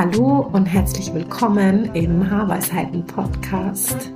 [0.00, 4.10] Hallo und herzlich willkommen im Haarweisheiten Podcast.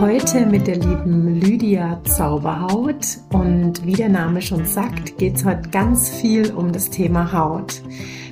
[0.00, 5.70] Heute mit der lieben Lydia Zauberhaut und wie der Name schon sagt, geht es heute
[5.70, 7.82] ganz viel um das Thema Haut.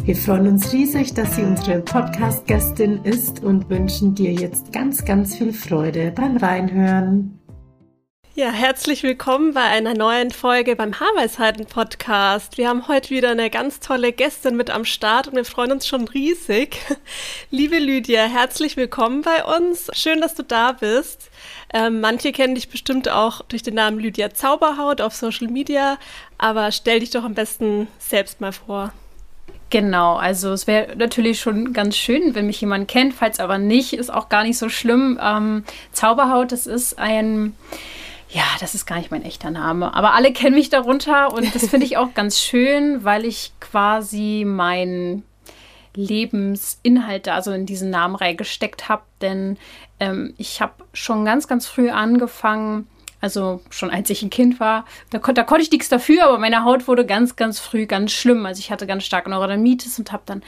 [0.02, 5.36] Wir freuen uns riesig, dass sie unsere Podcast-Gästin ist und wünschen dir jetzt ganz, ganz
[5.36, 7.38] viel Freude beim Reinhören.
[8.36, 12.58] Ja, herzlich willkommen bei einer neuen Folge beim Haarweisheiten Podcast.
[12.58, 15.86] Wir haben heute wieder eine ganz tolle Gästin mit am Start und wir freuen uns
[15.86, 16.78] schon riesig.
[17.52, 19.88] Liebe Lydia, herzlich willkommen bei uns.
[19.92, 21.30] Schön, dass du da bist.
[21.72, 25.96] Ähm, manche kennen dich bestimmt auch durch den Namen Lydia Zauberhaut auf Social Media,
[26.36, 28.92] aber stell dich doch am besten selbst mal vor.
[29.70, 33.14] Genau, also es wäre natürlich schon ganz schön, wenn mich jemand kennt.
[33.14, 35.20] Falls aber nicht, ist auch gar nicht so schlimm.
[35.22, 37.54] Ähm, Zauberhaut, das ist ein,
[38.34, 41.68] ja, das ist gar nicht mein echter Name, aber alle kennen mich darunter und das
[41.68, 45.22] finde ich auch ganz schön, weil ich quasi meinen
[45.94, 49.02] Lebensinhalt da also in diesen Namen reingesteckt habe.
[49.20, 49.56] Denn
[50.00, 52.88] ähm, ich habe schon ganz, ganz früh angefangen,
[53.20, 56.64] also schon als ich ein Kind war, da, da konnte ich nichts dafür, aber meine
[56.64, 58.44] Haut wurde ganz, ganz früh ganz schlimm.
[58.44, 60.42] Also ich hatte ganz stark Neurodermitis und habe dann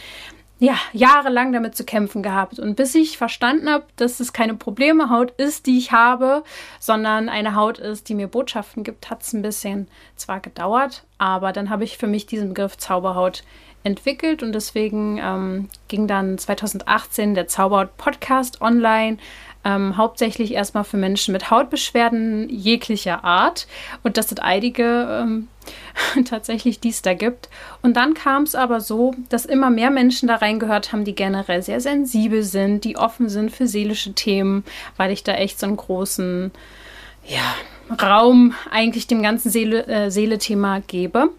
[0.58, 2.58] ja, jahrelang damit zu kämpfen gehabt.
[2.58, 6.44] Und bis ich verstanden habe, dass es keine Probleme Haut ist, die ich habe,
[6.80, 11.52] sondern eine Haut ist, die mir Botschaften gibt, hat es ein bisschen zwar gedauert, aber
[11.52, 13.42] dann habe ich für mich diesen Begriff Zauberhaut
[13.84, 19.18] entwickelt und deswegen ähm, ging dann 2018 der Zauberhaut Podcast online
[19.66, 23.66] ähm, hauptsächlich erstmal für Menschen mit Hautbeschwerden jeglicher Art.
[24.04, 25.48] Und das sind einige ähm,
[26.24, 27.48] tatsächlich, die es da gibt.
[27.82, 31.62] Und dann kam es aber so, dass immer mehr Menschen da reingehört haben, die generell
[31.62, 34.62] sehr sensibel sind, die offen sind für seelische Themen,
[34.96, 36.52] weil ich da echt so einen großen
[37.26, 37.56] ja,
[38.00, 41.30] Raum eigentlich dem ganzen äh, Seele-Thema Seele gebe.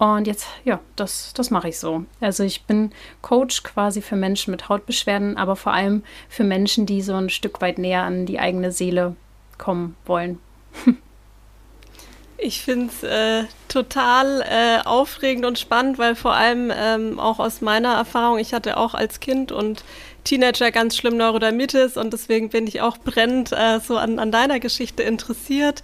[0.00, 2.06] Und jetzt, ja, das, das mache ich so.
[2.22, 2.90] Also ich bin
[3.20, 7.60] Coach quasi für Menschen mit Hautbeschwerden, aber vor allem für Menschen, die so ein Stück
[7.60, 9.14] weit näher an die eigene Seele
[9.58, 10.38] kommen wollen.
[12.42, 17.60] Ich finde es äh, total äh, aufregend und spannend, weil vor allem ähm, auch aus
[17.60, 19.84] meiner Erfahrung, ich hatte auch als Kind und
[20.24, 24.60] Teenager ganz schlimm Neurodermitis und deswegen bin ich auch brennend äh, so an, an deiner
[24.60, 25.82] Geschichte interessiert.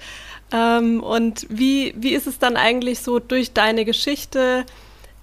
[0.53, 4.65] Ähm, und wie, wie ist es dann eigentlich so durch deine Geschichte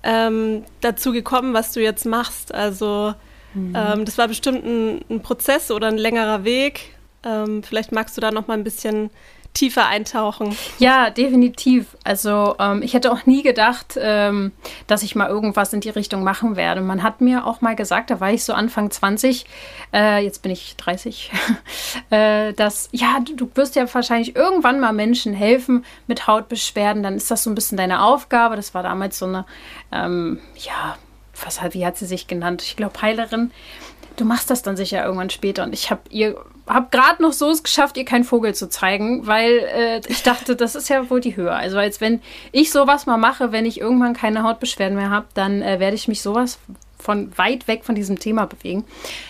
[0.03, 2.53] ähm, dazu gekommen, was du jetzt machst?
[2.53, 3.13] Also
[3.53, 3.73] mhm.
[3.75, 6.95] ähm, das war bestimmt ein, ein, Prozess oder ein längerer Weg.
[7.23, 9.09] Ähm, vielleicht magst du da noch mal ein bisschen
[9.53, 10.57] tiefer eintauchen.
[10.79, 11.95] Ja, definitiv.
[12.03, 14.51] Also ähm, ich hätte auch nie gedacht, ähm,
[14.87, 16.81] dass ich mal irgendwas in die Richtung machen werde.
[16.81, 19.45] Man hat mir auch mal gesagt, da war ich so Anfang 20,
[19.93, 21.31] äh, jetzt bin ich 30,
[22.09, 27.03] äh, dass ja, du, du, wirst ja wahrscheinlich irgendwann mal Menschen helfen mit Hautbeschwerden.
[27.03, 28.55] Dann ist das so ein bisschen deine Aufgabe.
[28.55, 29.45] Das war damals so eine,
[29.91, 30.97] ähm, ja,
[31.43, 32.63] was wie hat sie sich genannt?
[32.63, 33.51] Ich glaube, Heilerin
[34.15, 35.63] du machst das dann sicher irgendwann später.
[35.63, 36.35] Und ich habe ihr,
[36.67, 40.55] habe gerade noch so es geschafft, ihr keinen Vogel zu zeigen, weil äh, ich dachte,
[40.57, 41.53] das ist ja wohl die Höhe.
[41.53, 45.61] Also als wenn ich sowas mal mache, wenn ich irgendwann keine Hautbeschwerden mehr habe, dann
[45.61, 46.59] äh, werde ich mich sowas
[46.97, 48.85] von weit weg von diesem Thema bewegen.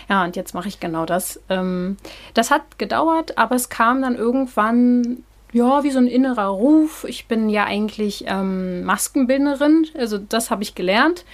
[0.08, 1.40] Ja, und jetzt mache ich genau das.
[1.48, 1.96] Ähm,
[2.32, 7.04] das hat gedauert, aber es kam dann irgendwann ja, wie so ein innerer Ruf.
[7.08, 11.24] Ich bin ja eigentlich ähm, Maskenbildnerin, also das habe ich gelernt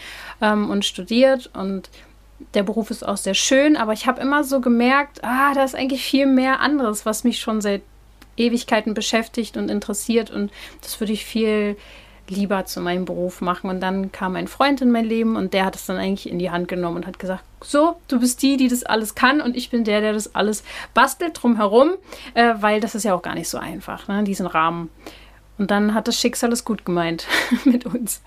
[0.43, 1.89] ähm, und studiert und
[2.55, 5.75] der Beruf ist auch sehr schön, aber ich habe immer so gemerkt, ah, da ist
[5.75, 7.83] eigentlich viel mehr anderes, was mich schon seit
[8.37, 11.77] Ewigkeiten beschäftigt und interessiert und das würde ich viel
[12.31, 13.69] lieber zu meinem Beruf machen.
[13.69, 16.39] Und dann kam ein Freund in mein Leben und der hat es dann eigentlich in
[16.39, 19.57] die Hand genommen und hat gesagt, so, du bist die, die das alles kann und
[19.57, 20.63] ich bin der, der das alles
[20.95, 21.91] bastelt drumherum,
[22.35, 24.91] äh, weil das ist ja auch gar nicht so einfach, ne, diesen Rahmen.
[25.59, 27.27] Und dann hat das Schicksal es gut gemeint
[27.65, 28.23] mit uns.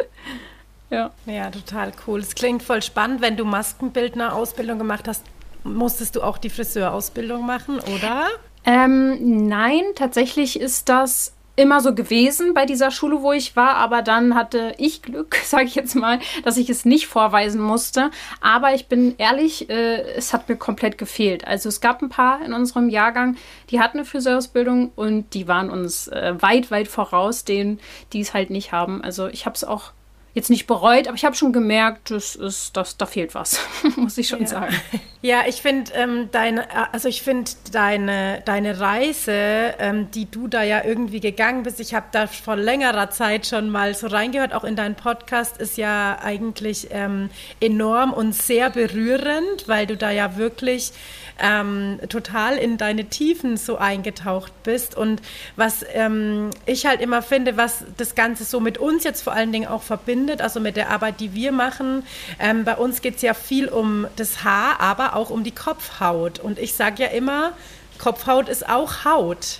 [0.94, 1.10] Ja.
[1.25, 2.19] ja, total cool.
[2.19, 5.24] Es klingt voll spannend, wenn du Maskenbildner-Ausbildung gemacht hast.
[5.63, 8.28] Musstest du auch die Friseurausbildung machen, oder?
[8.63, 14.01] Ähm, nein, tatsächlich ist das immer so gewesen bei dieser Schule, wo ich war, aber
[14.01, 18.12] dann hatte ich Glück, sage ich jetzt mal, dass ich es nicht vorweisen musste.
[18.40, 21.48] Aber ich bin ehrlich, äh, es hat mir komplett gefehlt.
[21.48, 23.36] Also es gab ein paar in unserem Jahrgang,
[23.72, 27.80] die hatten eine Friseurausbildung und die waren uns äh, weit, weit voraus, denen,
[28.13, 29.04] die es halt nicht haben.
[29.04, 29.92] Also ich habe es auch
[30.33, 33.59] jetzt nicht bereut, aber ich habe schon gemerkt, das ist, das, da fehlt was,
[33.95, 34.47] muss ich schon ja.
[34.47, 34.75] sagen.
[35.25, 39.31] Ja, ich finde ähm, deine, also ich finde deine, deine Reise,
[39.80, 43.69] ähm, die du da ja irgendwie gegangen bist, ich habe da vor längerer Zeit schon
[43.69, 47.30] mal so reingehört, auch in deinen Podcast, ist ja eigentlich ähm,
[47.62, 50.91] enorm und sehr berührend, weil du da ja wirklich
[51.39, 54.95] ähm, total in deine Tiefen so eingetaucht bist.
[54.95, 55.21] Und
[55.56, 59.51] was ähm, ich halt immer finde, was das Ganze so mit uns jetzt vor allen
[59.51, 62.06] Dingen auch verbindet, also mit der Arbeit, die wir machen,
[62.39, 66.39] ähm, bei uns geht es ja viel um das Haar, aber auch um die Kopfhaut.
[66.39, 67.53] Und ich sage ja immer,
[67.97, 69.59] Kopfhaut ist auch Haut.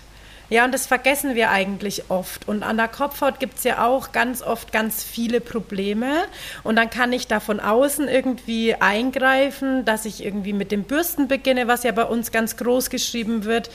[0.50, 2.48] Ja, und das vergessen wir eigentlich oft.
[2.48, 6.26] Und an der Kopfhaut gibt es ja auch ganz oft ganz viele Probleme.
[6.64, 11.28] Und dann kann ich da von außen irgendwie eingreifen, dass ich irgendwie mit dem Bürsten
[11.28, 13.70] beginne, was ja bei uns ganz groß geschrieben wird.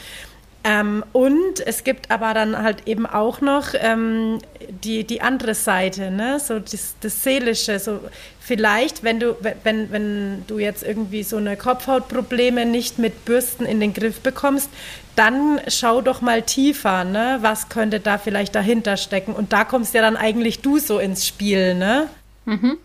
[0.68, 4.38] Ähm, und es gibt aber dann halt eben auch noch ähm,
[4.84, 6.38] die, die andere Seite, ne?
[6.40, 7.78] so das, das Seelische.
[7.78, 8.00] So
[8.38, 9.34] vielleicht, wenn du,
[9.64, 14.68] wenn, wenn du jetzt irgendwie so eine Kopfhautprobleme nicht mit Bürsten in den Griff bekommst,
[15.16, 17.38] dann schau doch mal tiefer, ne?
[17.40, 19.32] was könnte da vielleicht dahinter stecken.
[19.32, 22.08] Und da kommst ja dann eigentlich du so ins Spiel, ne?
[22.44, 22.76] Mhm.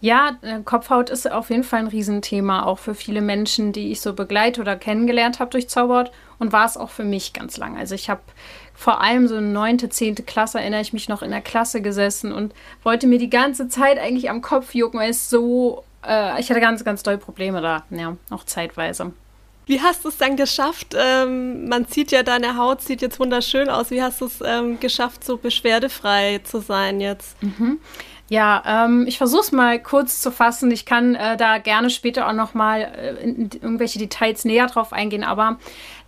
[0.00, 4.00] Ja, äh, Kopfhaut ist auf jeden Fall ein Riesenthema, auch für viele Menschen, die ich
[4.00, 7.76] so begleite oder kennengelernt habe durch Zauberhaut und war es auch für mich ganz lang.
[7.76, 8.20] Also ich habe
[8.74, 12.52] vor allem so neunte, zehnte Klasse, erinnere ich mich noch, in der Klasse gesessen und
[12.82, 16.60] wollte mir die ganze Zeit eigentlich am Kopf jucken, weil es so, äh, ich hatte
[16.60, 19.12] ganz, ganz doll Probleme da, ja, auch zeitweise.
[19.66, 20.94] Wie hast du es dann geschafft?
[20.98, 23.90] Ähm, man sieht ja, deine Haut sieht jetzt wunderschön aus.
[23.90, 27.42] Wie hast du es ähm, geschafft, so beschwerdefrei zu sein jetzt?
[27.42, 27.78] Mhm.
[28.30, 30.70] Ja, ähm, ich versuche es mal kurz zu fassen.
[30.70, 34.66] Ich kann äh, da gerne später auch noch mal äh, in, in irgendwelche Details näher
[34.66, 35.24] drauf eingehen.
[35.24, 35.58] Aber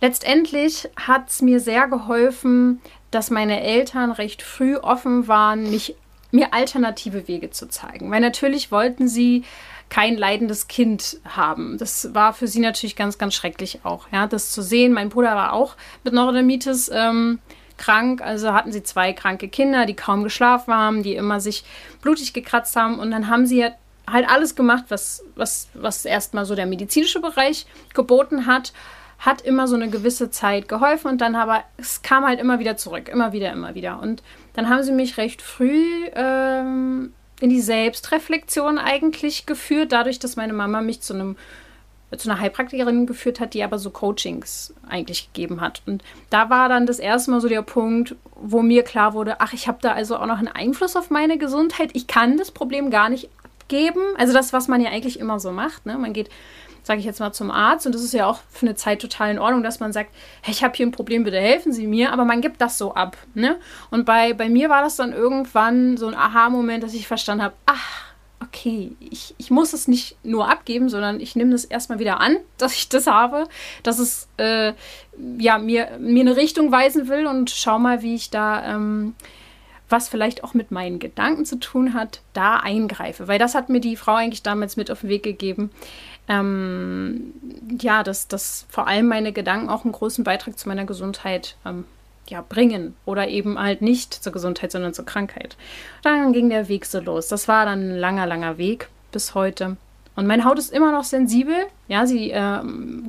[0.01, 2.81] letztendlich hat es mir sehr geholfen,
[3.11, 5.95] dass meine Eltern recht früh offen waren, mich,
[6.31, 8.09] mir alternative Wege zu zeigen.
[8.09, 9.43] Weil natürlich wollten sie
[9.89, 11.77] kein leidendes Kind haben.
[11.77, 14.91] Das war für sie natürlich ganz, ganz schrecklich auch, ja, das zu sehen.
[14.91, 17.39] Mein Bruder war auch mit Neurodermitis ähm,
[17.77, 21.63] krank, also hatten sie zwei kranke Kinder, die kaum geschlafen haben, die immer sich
[22.01, 22.99] blutig gekratzt haben.
[22.99, 23.65] Und dann haben sie
[24.09, 28.73] halt alles gemacht, was, was, was erstmal so der medizinische Bereich geboten hat
[29.19, 31.09] hat immer so eine gewisse Zeit geholfen.
[31.09, 33.99] Und dann aber es kam halt immer wieder zurück, immer wieder, immer wieder.
[33.99, 34.21] Und
[34.53, 40.53] dann haben sie mich recht früh ähm, in die Selbstreflexion eigentlich geführt, dadurch, dass meine
[40.53, 41.35] Mama mich zu einem
[42.15, 45.81] zu einer Heilpraktikerin geführt hat, die aber so Coachings eigentlich gegeben hat.
[45.85, 49.53] Und da war dann das erste Mal so der Punkt, wo mir klar wurde, ach,
[49.53, 51.89] ich habe da also auch noch einen Einfluss auf meine Gesundheit.
[51.93, 54.01] Ich kann das Problem gar nicht abgeben.
[54.17, 55.85] Also das, was man ja eigentlich immer so macht.
[55.85, 55.97] Ne?
[55.97, 56.29] Man geht
[56.87, 57.85] sage ich jetzt mal, zum Arzt.
[57.85, 60.09] Und das ist ja auch für eine Zeit total in Ordnung, dass man sagt,
[60.41, 62.13] hey, ich habe hier ein Problem, bitte helfen Sie mir.
[62.13, 63.17] Aber man gibt das so ab.
[63.35, 63.57] Ne?
[63.91, 67.55] Und bei, bei mir war das dann irgendwann so ein Aha-Moment, dass ich verstanden habe,
[67.65, 68.06] ach,
[68.57, 72.37] okay, ich, ich muss es nicht nur abgeben, sondern ich nehme das erstmal wieder an,
[72.57, 73.45] dass ich das habe,
[73.83, 74.73] dass es äh,
[75.37, 79.15] ja, mir, mir eine Richtung weisen will und schau mal, wie ich da, ähm,
[79.89, 83.27] was vielleicht auch mit meinen Gedanken zu tun hat, da eingreife.
[83.27, 85.71] Weil das hat mir die Frau eigentlich damals mit auf den Weg gegeben
[86.27, 87.33] ähm,
[87.79, 91.85] ja, dass, dass vor allem meine Gedanken auch einen großen Beitrag zu meiner Gesundheit ähm,
[92.29, 95.57] ja, bringen oder eben halt nicht zur Gesundheit, sondern zur Krankheit.
[96.03, 97.27] Dann ging der Weg so los.
[97.27, 99.77] Das war dann ein langer, langer Weg bis heute.
[100.15, 101.55] Und meine Haut ist immer noch sensibel.
[101.87, 102.61] Ja, sie äh,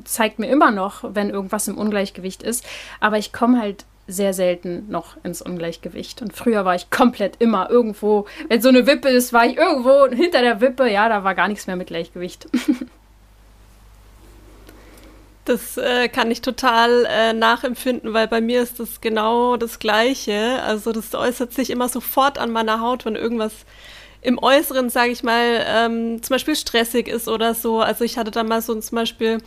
[0.03, 2.63] zeigt mir immer noch, wenn irgendwas im Ungleichgewicht ist.
[2.99, 6.21] Aber ich komme halt sehr selten noch ins Ungleichgewicht.
[6.21, 10.07] Und früher war ich komplett immer irgendwo, wenn so eine Wippe ist, war ich irgendwo
[10.07, 10.89] hinter der Wippe.
[10.89, 12.47] Ja, da war gar nichts mehr mit Gleichgewicht.
[15.49, 20.61] Das äh, kann ich total äh, nachempfinden, weil bei mir ist das genau das Gleiche.
[20.61, 23.53] Also das äußert sich immer sofort an meiner Haut, wenn irgendwas
[24.21, 27.79] im Äußeren, sage ich mal, ähm, zum Beispiel stressig ist oder so.
[27.79, 29.39] Also ich hatte da mal so zum Beispiel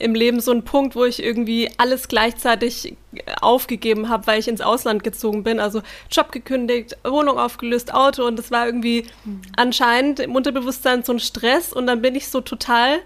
[0.00, 2.96] im Leben so einen Punkt, wo ich irgendwie alles gleichzeitig
[3.40, 5.60] aufgegeben habe, weil ich ins Ausland gezogen bin.
[5.60, 9.42] Also Job gekündigt, Wohnung aufgelöst, Auto und das war irgendwie mhm.
[9.56, 12.98] anscheinend im Unterbewusstsein so ein Stress und dann bin ich so total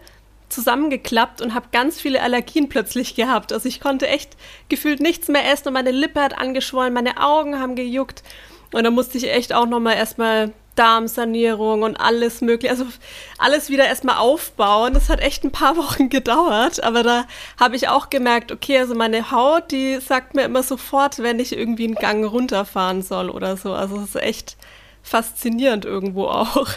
[0.53, 3.53] zusammengeklappt und habe ganz viele Allergien plötzlich gehabt.
[3.53, 4.37] Also ich konnte echt
[4.69, 8.23] gefühlt nichts mehr essen und meine Lippe hat angeschwollen, meine Augen haben gejuckt.
[8.73, 12.87] Und da musste ich echt auch nochmal erstmal Darmsanierung und alles mögliche, also
[13.39, 14.95] alles wieder erstmal aufbauen.
[14.95, 17.27] Das hat echt ein paar Wochen gedauert, aber da
[17.59, 21.57] habe ich auch gemerkt, okay, also meine Haut, die sagt mir immer sofort, wenn ich
[21.57, 23.73] irgendwie einen Gang runterfahren soll oder so.
[23.75, 24.57] Also es ist echt
[25.03, 26.69] faszinierend irgendwo auch.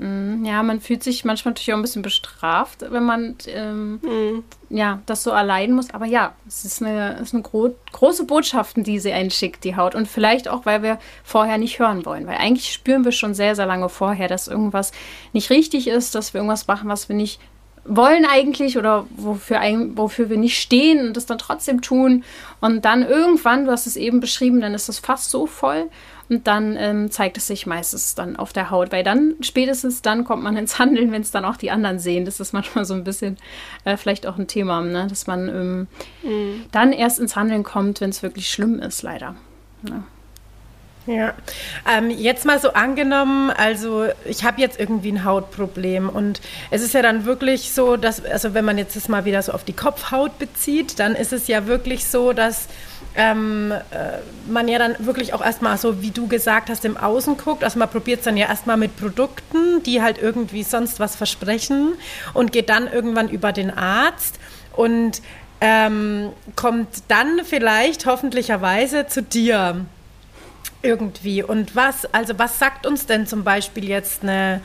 [0.00, 0.46] Mhm.
[0.46, 4.44] Ja, man fühlt sich manchmal natürlich auch ein bisschen bestraft, wenn man ähm, mhm.
[4.70, 5.92] ja, das so erleiden muss.
[5.92, 9.76] Aber ja, es ist eine, es ist eine gro große Botschaft, die sie einschickt, die
[9.76, 9.94] Haut.
[9.94, 12.26] Und vielleicht auch, weil wir vorher nicht hören wollen.
[12.26, 14.92] Weil eigentlich spüren wir schon sehr, sehr lange vorher, dass irgendwas
[15.34, 17.38] nicht richtig ist, dass wir irgendwas machen, was wir nicht
[17.84, 19.60] wollen eigentlich oder wofür,
[19.94, 22.24] wofür wir nicht stehen und das dann trotzdem tun.
[22.62, 25.90] Und dann irgendwann, du hast es eben beschrieben, dann ist das fast so voll
[26.30, 30.24] und dann ähm, zeigt es sich meistens dann auf der Haut, weil dann spätestens dann
[30.24, 32.24] kommt man ins Handeln, wenn es dann auch die anderen sehen.
[32.24, 33.36] Das ist manchmal so ein bisschen
[33.84, 35.08] äh, vielleicht auch ein Thema, ne?
[35.08, 35.86] dass man ähm,
[36.22, 36.66] mhm.
[36.70, 39.34] dann erst ins Handeln kommt, wenn es wirklich schlimm ist, leider.
[39.82, 39.94] Ja.
[39.94, 40.04] Ne?
[41.06, 41.34] Ja,
[41.90, 46.92] ähm, jetzt mal so angenommen, also ich habe jetzt irgendwie ein Hautproblem und es ist
[46.92, 49.72] ja dann wirklich so, dass, also wenn man jetzt das mal wieder so auf die
[49.72, 52.68] Kopfhaut bezieht, dann ist es ja wirklich so, dass
[53.16, 54.18] ähm, äh,
[54.50, 57.64] man ja dann wirklich auch erstmal so, wie du gesagt hast, im Außen guckt.
[57.64, 61.94] Also man probiert es dann ja erstmal mit Produkten, die halt irgendwie sonst was versprechen
[62.34, 64.38] und geht dann irgendwann über den Arzt
[64.76, 65.22] und
[65.60, 69.84] ähm, kommt dann vielleicht hoffentlicherweise zu dir
[70.82, 71.42] irgendwie.
[71.42, 74.60] Und was, also was sagt uns denn zum Beispiel jetzt eine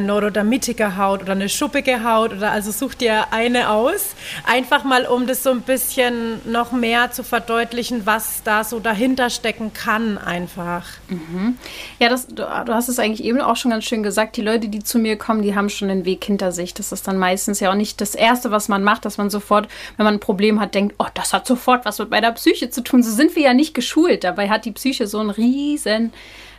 [0.00, 4.14] neurodermitige Haut oder eine schuppige Haut oder also such dir eine aus.
[4.44, 9.30] Einfach mal, um das so ein bisschen noch mehr zu verdeutlichen, was da so dahinter
[9.30, 10.84] stecken kann, einfach.
[11.08, 11.56] Mhm.
[11.98, 14.36] Ja, das, du, du, hast es eigentlich eben auch schon ganz schön gesagt.
[14.36, 16.74] Die Leute, die zu mir kommen, die haben schon den Weg hinter sich.
[16.74, 19.68] Das ist dann meistens ja auch nicht das Erste, was man macht, dass man sofort,
[19.96, 22.82] wenn man ein Problem hat, denkt, oh, das hat sofort was mit meiner Psyche zu
[22.82, 23.02] tun.
[23.02, 24.24] So sind wir ja nicht geschult.
[24.24, 26.12] Dabei hat die Psyche so einen riesen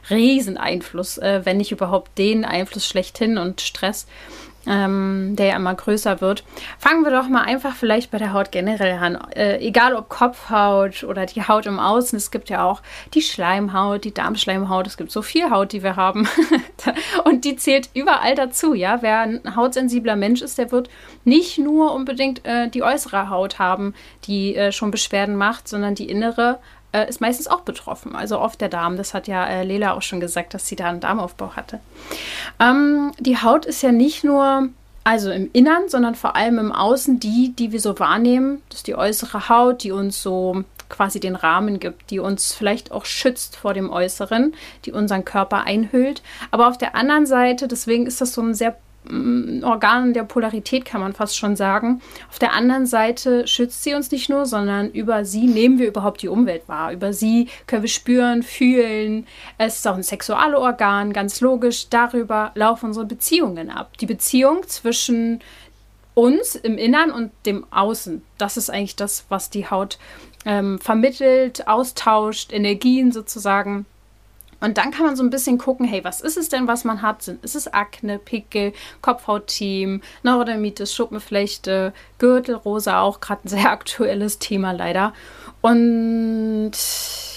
[0.09, 4.07] riesen Einfluss, äh, wenn nicht überhaupt den Einfluss schlechthin und Stress,
[4.67, 6.43] ähm, der ja immer größer wird.
[6.77, 9.17] Fangen wir doch mal einfach vielleicht bei der Haut generell an.
[9.35, 12.81] Äh, egal ob Kopfhaut oder die Haut im Außen, es gibt ja auch
[13.13, 16.27] die Schleimhaut, die Darmschleimhaut, es gibt so viel Haut, die wir haben.
[17.23, 19.01] und die zählt überall dazu, ja.
[19.01, 20.89] Wer ein hautsensibler Mensch ist, der wird
[21.23, 23.93] nicht nur unbedingt äh, die äußere Haut haben,
[24.25, 26.59] die äh, schon Beschwerden macht, sondern die innere
[26.91, 28.15] äh, ist meistens auch betroffen.
[28.15, 28.97] Also oft der Darm.
[28.97, 31.79] Das hat ja äh, Lela auch schon gesagt, dass sie da einen Darmaufbau hatte.
[32.59, 34.69] Ähm, die Haut ist ja nicht nur
[35.03, 38.61] also im Innern, sondern vor allem im Außen die, die wir so wahrnehmen.
[38.69, 42.91] Das ist die äußere Haut, die uns so quasi den Rahmen gibt, die uns vielleicht
[42.91, 44.53] auch schützt vor dem Äußeren,
[44.85, 46.21] die unseren Körper einhüllt.
[46.51, 48.77] Aber auf der anderen Seite, deswegen ist das so ein sehr
[49.63, 52.01] Organen der Polarität, kann man fast schon sagen.
[52.29, 56.21] Auf der anderen Seite schützt sie uns nicht nur, sondern über sie nehmen wir überhaupt
[56.21, 56.91] die Umwelt wahr.
[56.91, 59.25] Über sie können wir spüren, fühlen.
[59.57, 61.89] Es ist auch ein Sexualorgan, ganz logisch.
[61.89, 63.97] Darüber laufen unsere Beziehungen ab.
[63.97, 65.39] Die Beziehung zwischen
[66.13, 68.21] uns im Innern und dem Außen.
[68.37, 69.97] Das ist eigentlich das, was die Haut
[70.45, 73.85] ähm, vermittelt, austauscht, Energien sozusagen.
[74.59, 77.01] Und dann kann man so ein bisschen gucken, hey, was ist es denn, was man
[77.01, 77.27] hat?
[77.27, 85.13] Ist es Akne, Pickel, Kopfhautteam, Neurodermitis, Schuppenflechte, Gürtelrose, auch gerade ein sehr aktuelles Thema leider.
[85.61, 86.71] Und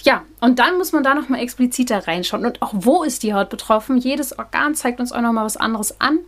[0.04, 2.44] ja, und dann muss man da nochmal expliziter reinschauen.
[2.44, 3.98] Und auch wo ist die Haut betroffen?
[3.98, 6.18] Jedes Organ zeigt uns auch nochmal was anderes an.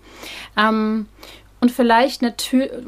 [0.57, 1.07] Ähm,
[1.65, 2.21] und vielleicht,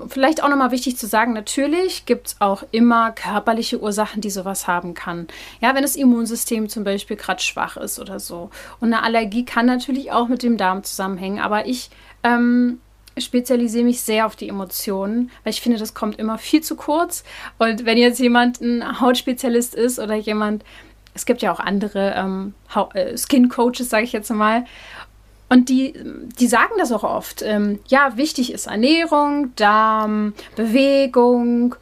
[0.08, 4.68] vielleicht auch nochmal wichtig zu sagen, natürlich gibt es auch immer körperliche Ursachen, die sowas
[4.68, 5.28] haben kann.
[5.62, 8.50] Ja, wenn das Immunsystem zum Beispiel gerade schwach ist oder so.
[8.78, 11.38] Und eine Allergie kann natürlich auch mit dem Darm zusammenhängen.
[11.38, 11.88] Aber ich
[12.22, 12.80] ähm,
[13.16, 17.24] spezialisiere mich sehr auf die Emotionen, weil ich finde, das kommt immer viel zu kurz.
[17.56, 20.66] Und wenn jetzt jemand ein Hautspezialist ist oder jemand,
[21.14, 22.52] es gibt ja auch andere ähm,
[22.92, 24.66] äh, Skin Coaches, sage ich jetzt mal,
[25.48, 25.94] und die,
[26.38, 27.42] die sagen das auch oft.
[27.42, 31.76] Ähm, ja, wichtig ist Ernährung, Darm, Bewegung.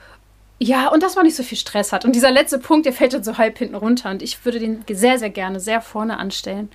[0.59, 2.05] Ja, und dass man nicht so viel Stress hat.
[2.05, 4.11] Und dieser letzte Punkt, der fällt dann so halb hinten runter.
[4.11, 6.69] Und ich würde den sehr, sehr gerne sehr vorne anstellen.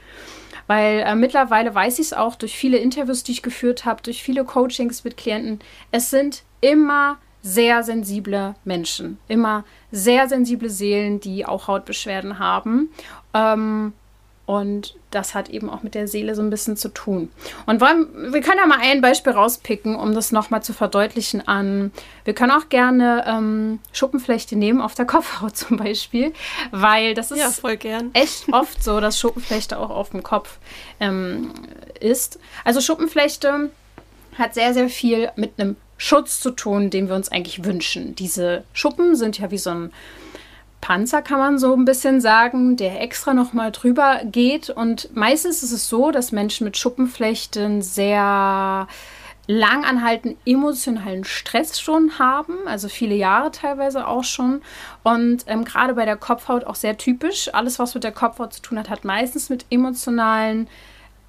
[0.66, 4.24] Weil äh, mittlerweile weiß ich es auch durch viele Interviews, die ich geführt habe, durch
[4.24, 5.60] viele Coachings mit Klienten.
[5.92, 9.18] Es sind immer sehr sensible Menschen.
[9.28, 12.90] Immer sehr sensible Seelen, die auch Hautbeschwerden haben.
[13.34, 13.94] Ähm,
[14.50, 17.30] und das hat eben auch mit der Seele so ein bisschen zu tun.
[17.68, 21.92] Und wollen, wir können ja mal ein Beispiel rauspicken, um das nochmal zu verdeutlichen an.
[22.26, 26.34] Wir können auch gerne ähm, Schuppenflechte nehmen, auf der Kopfhaut zum Beispiel,
[26.72, 27.52] weil das ist ja,
[28.14, 30.58] echt oft so, dass Schuppenflechte auch auf dem Kopf
[31.00, 31.52] ähm,
[32.00, 32.40] ist.
[32.66, 33.70] Also Schuppenflechte
[34.36, 38.16] hat sehr, sehr viel mit einem Schutz zu tun, den wir uns eigentlich wünschen.
[38.16, 39.92] Diese Schuppen sind ja wie so ein
[40.82, 44.70] Panzer, kann man so ein bisschen sagen, der extra nochmal drüber geht.
[44.70, 48.88] Und meistens ist es so, dass Menschen mit Schuppenflechten sehr
[49.52, 54.62] langanhaltenden emotionalen Stress schon haben, also viele Jahre teilweise auch schon.
[55.02, 57.52] Und ähm, gerade bei der Kopfhaut auch sehr typisch.
[57.52, 60.68] Alles, was mit der Kopfhaut zu tun hat, hat meistens mit emotionalen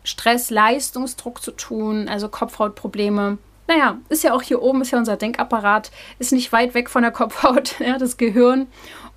[0.05, 3.39] Stress, Leistungsdruck zu tun, also Kopfhautprobleme.
[3.71, 7.03] Naja, ist ja auch hier oben, ist ja unser Denkapparat, ist nicht weit weg von
[7.03, 8.67] der Kopfhaut, ja, das Gehirn.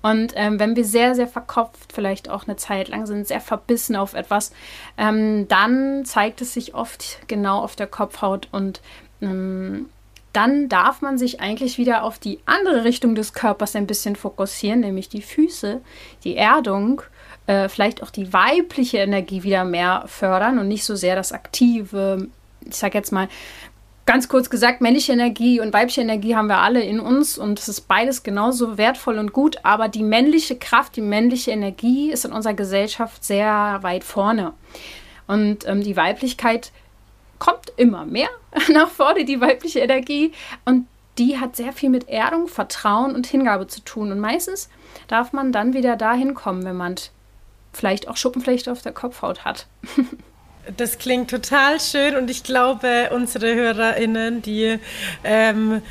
[0.00, 3.96] Und ähm, wenn wir sehr, sehr verkopft, vielleicht auch eine Zeit lang sind, sehr verbissen
[3.96, 4.52] auf etwas,
[4.96, 8.80] ähm, dann zeigt es sich oft genau auf der Kopfhaut und
[9.20, 9.86] ähm,
[10.32, 14.80] dann darf man sich eigentlich wieder auf die andere Richtung des Körpers ein bisschen fokussieren,
[14.80, 15.80] nämlich die Füße,
[16.22, 17.02] die Erdung,
[17.48, 22.28] äh, vielleicht auch die weibliche Energie wieder mehr fördern und nicht so sehr das aktive,
[22.64, 23.28] ich sag jetzt mal,
[24.06, 27.68] ganz kurz gesagt, männliche Energie und weibliche Energie haben wir alle in uns und es
[27.68, 32.32] ist beides genauso wertvoll und gut, aber die männliche Kraft, die männliche Energie ist in
[32.32, 34.52] unserer Gesellschaft sehr weit vorne.
[35.26, 36.70] Und ähm, die Weiblichkeit
[37.38, 38.28] kommt immer mehr
[38.72, 40.32] nach vorne, die weibliche Energie.
[40.64, 40.86] Und
[41.18, 44.12] die hat sehr viel mit Erdung, Vertrauen und Hingabe zu tun.
[44.12, 44.68] Und meistens
[45.08, 46.96] darf man dann wieder dahin kommen, wenn man
[47.72, 49.66] vielleicht auch Schuppenflechte auf der Kopfhaut hat.
[50.76, 54.78] Das klingt total schön und ich glaube, unsere HörerInnen, die
[55.22, 55.82] ähm,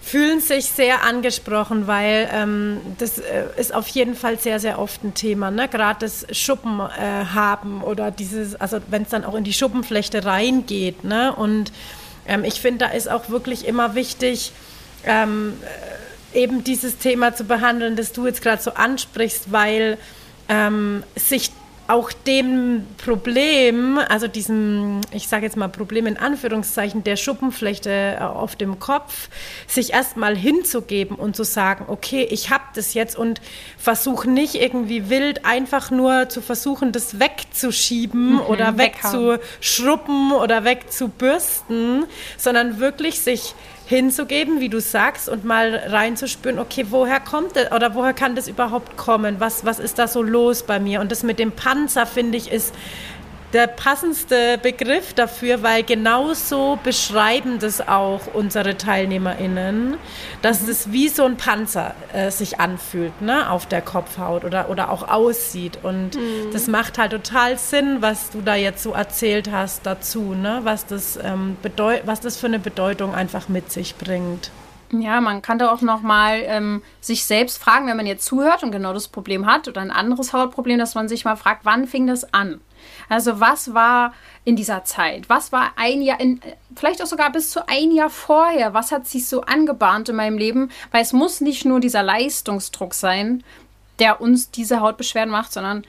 [0.00, 5.02] fühlen sich sehr angesprochen, weil ähm, das äh, ist auf jeden Fall sehr, sehr oft
[5.04, 5.50] ein Thema.
[5.50, 5.68] Ne?
[5.68, 10.24] Gerade das Schuppen äh, haben oder dieses, also wenn es dann auch in die Schuppenflechte
[10.24, 11.04] reingeht.
[11.04, 11.32] Ne?
[11.34, 11.72] Und
[12.26, 14.52] ähm, ich finde, da ist auch wirklich immer wichtig,
[15.04, 15.54] ähm,
[16.34, 19.98] äh, eben dieses Thema zu behandeln, das du jetzt gerade so ansprichst, weil
[20.48, 21.50] ähm, sich
[21.92, 28.22] auch dem Problem, also diesem, ich sage jetzt mal Problem in Anführungszeichen, der Schuppenflechte äh,
[28.22, 29.28] auf dem Kopf,
[29.66, 33.42] sich erstmal hinzugeben und zu sagen, okay, ich habe das jetzt und
[33.76, 42.06] versuche nicht irgendwie wild einfach nur zu versuchen, das wegzuschieben mhm, oder wegzuschruppen oder wegzubürsten,
[42.38, 43.54] sondern wirklich sich
[43.92, 48.48] hinzugeben, wie du sagst, und mal reinzuspüren, okay, woher kommt das oder woher kann das
[48.48, 49.36] überhaupt kommen?
[49.38, 51.00] Was, was ist da so los bei mir?
[51.00, 52.74] Und das mit dem Panzer, finde ich, ist
[53.52, 59.96] der passendste Begriff dafür, weil genauso beschreiben das auch unsere TeilnehmerInnen,
[60.40, 60.68] dass mhm.
[60.70, 65.08] es wie so ein Panzer äh, sich anfühlt, ne, auf der Kopfhaut oder, oder auch
[65.08, 65.78] aussieht.
[65.82, 66.52] Und mhm.
[66.52, 70.86] das macht halt total Sinn, was du da jetzt so erzählt hast dazu, ne, was
[70.86, 71.56] das, ähm,
[72.04, 74.50] was das für eine Bedeutung einfach mit sich bringt.
[74.92, 78.62] Ja, man kann da auch noch mal ähm, sich selbst fragen, wenn man jetzt zuhört
[78.62, 81.86] und genau das Problem hat oder ein anderes Hautproblem, dass man sich mal fragt, wann
[81.86, 82.60] fing das an?
[83.08, 85.28] Also was war in dieser Zeit?
[85.28, 86.40] Was war ein Jahr, in,
[86.74, 88.74] vielleicht auch sogar bis zu ein Jahr vorher?
[88.74, 90.70] Was hat sich so angebahnt in meinem Leben?
[90.90, 93.44] Weil es muss nicht nur dieser Leistungsdruck sein,
[93.98, 95.84] der uns diese Hautbeschwerden macht, sondern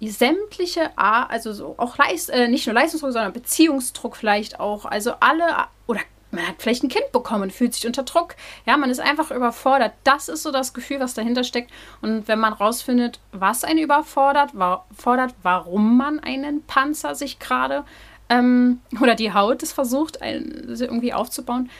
[0.00, 4.84] sämtliche, also so auch Leist, äh, nicht nur Leistungsdruck, sondern Beziehungsdruck vielleicht auch.
[4.84, 5.44] Also alle
[5.86, 8.36] oder man hat vielleicht ein Kind bekommen, fühlt sich unter Druck.
[8.66, 9.92] Ja, man ist einfach überfordert.
[10.04, 11.70] Das ist so das Gefühl, was dahinter steckt.
[12.02, 17.84] Und wenn man rausfindet, was einen überfordert, war, fordert, warum man einen Panzer sich gerade
[18.28, 21.70] ähm, oder die Haut es versucht, ein, irgendwie aufzubauen,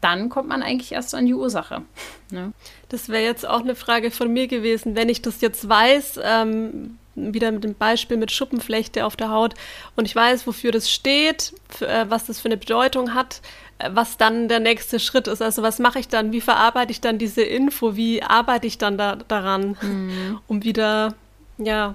[0.00, 1.82] dann kommt man eigentlich erst an die Ursache.
[2.30, 2.54] Ne?
[2.88, 6.96] Das wäre jetzt auch eine Frage von mir gewesen, wenn ich das jetzt weiß, ähm,
[7.14, 9.54] wieder mit dem Beispiel mit Schuppenflechte auf der Haut
[9.96, 13.42] und ich weiß, wofür das steht, für, äh, was das für eine Bedeutung hat,
[13.90, 15.42] was dann der nächste Schritt ist.
[15.42, 16.32] Also was mache ich dann?
[16.32, 17.96] Wie verarbeite ich dann diese Info?
[17.96, 20.40] Wie arbeite ich dann da, daran, mhm.
[20.46, 21.14] um wieder,
[21.58, 21.94] ja.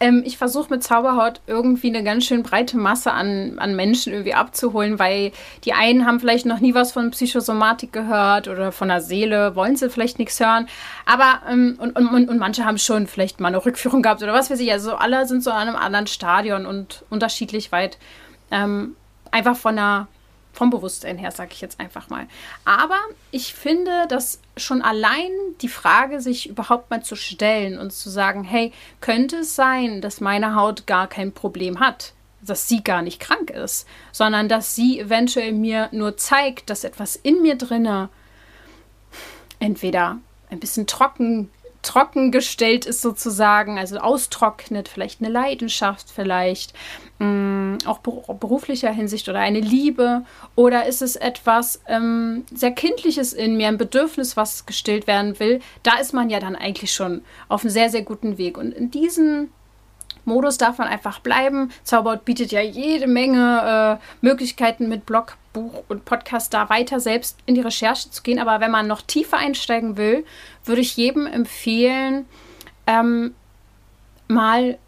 [0.00, 4.34] Ähm, ich versuche mit Zauberhaut irgendwie eine ganz schön breite Masse an, an Menschen irgendwie
[4.34, 5.32] abzuholen, weil
[5.64, 9.74] die einen haben vielleicht noch nie was von Psychosomatik gehört oder von der Seele, wollen
[9.74, 10.68] sie vielleicht nichts hören.
[11.04, 14.50] Aber, ähm, und, und, und manche haben schon vielleicht mal eine Rückführung gehabt oder was
[14.50, 14.70] weiß ich.
[14.70, 17.98] Also alle sind so an einem anderen Stadion und unterschiedlich weit.
[18.50, 18.94] Ähm,
[19.30, 20.08] einfach von der
[20.58, 22.26] vom Bewusstsein her, sage ich jetzt einfach mal.
[22.64, 22.98] Aber
[23.30, 25.30] ich finde, dass schon allein
[25.62, 30.20] die Frage, sich überhaupt mal zu stellen und zu sagen, hey, könnte es sein, dass
[30.20, 32.12] meine Haut gar kein Problem hat?
[32.42, 37.14] Dass sie gar nicht krank ist, sondern dass sie eventuell mir nur zeigt, dass etwas
[37.14, 38.08] in mir drinne
[39.60, 40.18] entweder
[40.50, 41.50] ein bisschen trocken
[41.82, 46.74] trocken gestellt ist sozusagen, also austrocknet, vielleicht eine Leidenschaft, vielleicht
[47.18, 53.32] mh, mm, auch beruflicher Hinsicht oder eine Liebe oder ist es etwas ähm, sehr kindliches
[53.32, 57.22] in mir, ein Bedürfnis, was gestillt werden will, da ist man ja dann eigentlich schon
[57.48, 58.58] auf einem sehr, sehr guten Weg.
[58.58, 59.50] Und in diesen
[60.28, 61.72] Modus darf man einfach bleiben.
[61.82, 67.38] Zauberhaut bietet ja jede Menge äh, Möglichkeiten mit Blog, Buch und Podcast da weiter selbst
[67.46, 68.38] in die Recherche zu gehen.
[68.38, 70.24] Aber wenn man noch tiefer einsteigen will,
[70.64, 72.26] würde ich jedem empfehlen,
[72.86, 73.34] ähm,
[74.28, 74.78] mal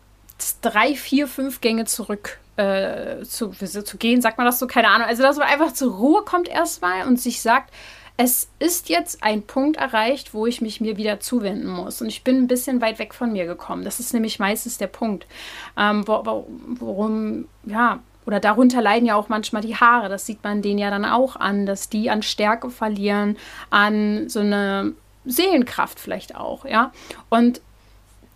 [0.62, 4.22] drei, vier, fünf Gänge zurück äh, zu, zu gehen.
[4.22, 4.66] Sagt man das so?
[4.66, 5.09] Keine Ahnung.
[5.09, 7.72] Also, dass man einfach zur Ruhe kommt erstmal und sich sagt,
[8.22, 12.02] es ist jetzt ein Punkt erreicht, wo ich mich mir wieder zuwenden muss.
[12.02, 13.83] Und ich bin ein bisschen weit weg von mir gekommen.
[13.83, 15.26] Das ist nämlich meistens der Punkt,
[15.78, 16.46] ähm, wo, wo,
[16.78, 20.11] worum, ja, oder darunter leiden ja auch manchmal die Haare.
[20.11, 23.38] Das sieht man denen ja dann auch an, dass die an Stärke verlieren,
[23.70, 24.92] an so eine
[25.24, 26.92] Seelenkraft vielleicht auch, ja.
[27.30, 27.62] Und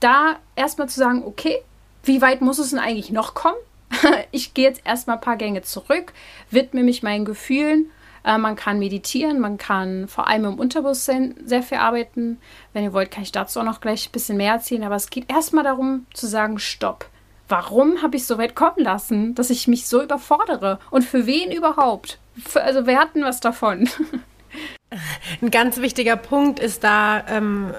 [0.00, 1.58] da erstmal zu sagen, okay,
[2.04, 3.58] wie weit muss es denn eigentlich noch kommen?
[4.30, 6.14] ich gehe jetzt erstmal ein paar Gänge zurück,
[6.50, 7.90] widme mich meinen Gefühlen.
[8.24, 12.38] Äh, man kann meditieren, man kann vor allem im Unterbewusstsein sehr viel arbeiten.
[12.72, 14.84] Wenn ihr wollt, kann ich dazu auch noch gleich ein bisschen mehr erzählen.
[14.84, 17.08] Aber es geht erstmal darum zu sagen, stopp.
[17.48, 20.78] Warum habe ich so weit kommen lassen, dass ich mich so überfordere?
[20.90, 22.18] Und für wen überhaupt?
[22.42, 23.88] Für, also wer hat denn was davon?
[25.42, 27.74] Ein ganz wichtiger Punkt ist da, ähm,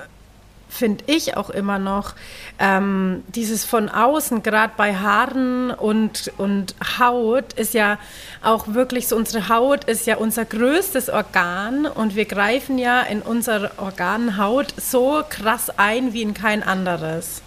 [0.75, 2.13] finde ich auch immer noch,
[2.59, 7.97] ähm, dieses von außen, gerade bei Haaren und, und Haut, ist ja
[8.43, 13.21] auch wirklich so, unsere Haut ist ja unser größtes Organ und wir greifen ja in
[13.21, 17.41] unser Organ Haut so krass ein wie in kein anderes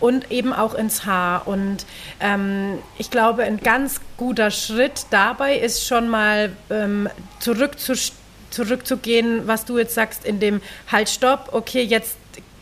[0.00, 1.46] und eben auch ins Haar.
[1.46, 1.84] Und
[2.20, 7.08] ähm, ich glaube, ein ganz guter Schritt dabei ist schon mal ähm,
[7.40, 8.18] zurückzustellen
[8.50, 10.60] zurückzugehen, was du jetzt sagst, in dem
[10.90, 12.16] Halt, stopp, okay, jetzt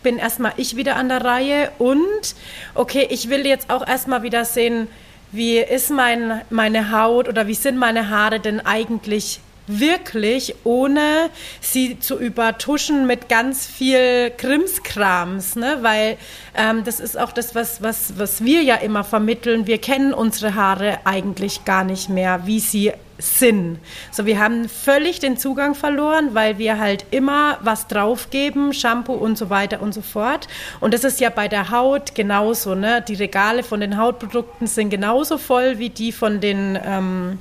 [0.07, 2.37] bin erstmal ich wieder an der Reihe und
[2.77, 4.87] okay, ich will jetzt auch erstmal wieder sehen,
[5.33, 11.99] wie ist mein, meine Haut oder wie sind meine Haare denn eigentlich wirklich, ohne sie
[11.99, 15.79] zu übertuschen mit ganz viel Krimskrams, ne?
[15.83, 16.17] weil
[16.55, 19.67] ähm, das ist auch das, was, was, was wir ja immer vermitteln.
[19.67, 23.79] Wir kennen unsere Haare eigentlich gar nicht mehr, wie sie sind.
[24.11, 29.39] So, wir haben völlig den Zugang verloren, weil wir halt immer was draufgeben, Shampoo und
[29.39, 30.49] so weiter und so fort.
[30.81, 32.75] Und das ist ja bei der Haut genauso.
[32.75, 33.03] Ne?
[33.07, 37.39] Die Regale von den Hautprodukten sind genauso voll wie die von den ähm,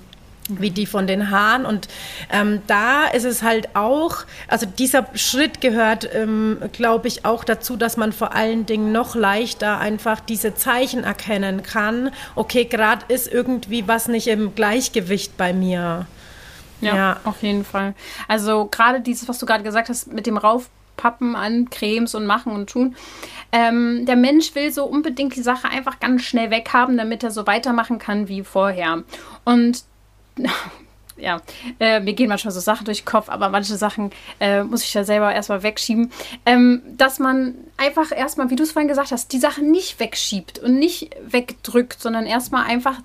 [0.50, 1.66] wie die von den Haaren.
[1.66, 1.88] Und
[2.32, 7.78] ähm, da ist es halt auch, also dieser Schritt gehört, ähm, glaube ich, auch dazu,
[7.78, 12.12] dass man vor allen Dingen noch leichter einfach diese Zeichen erkennen kann.
[12.36, 16.06] Okay, gerade ist irgendwie was nicht im Gleichgewicht bei mir.
[16.82, 17.20] Ja, ja.
[17.24, 17.96] auf jeden Fall.
[18.28, 22.52] Also gerade dieses, was du gerade gesagt hast, mit dem Raufpappen an Cremes und machen
[22.52, 22.96] und tun.
[23.52, 27.48] Ähm, der Mensch will so unbedingt die Sache einfach ganz schnell weghaben, damit er so
[27.48, 29.04] weitermachen kann wie vorher.
[29.46, 29.86] Und
[31.18, 31.42] ja,
[31.80, 34.92] äh, mir gehen manchmal so Sachen durch den Kopf, aber manche Sachen äh, muss ich
[34.92, 36.12] da selber erstmal wegschieben.
[36.46, 40.60] Ähm, dass man einfach erstmal, wie du es vorhin gesagt hast, die Sachen nicht wegschiebt
[40.60, 43.00] und nicht wegdrückt, sondern erstmal einfach,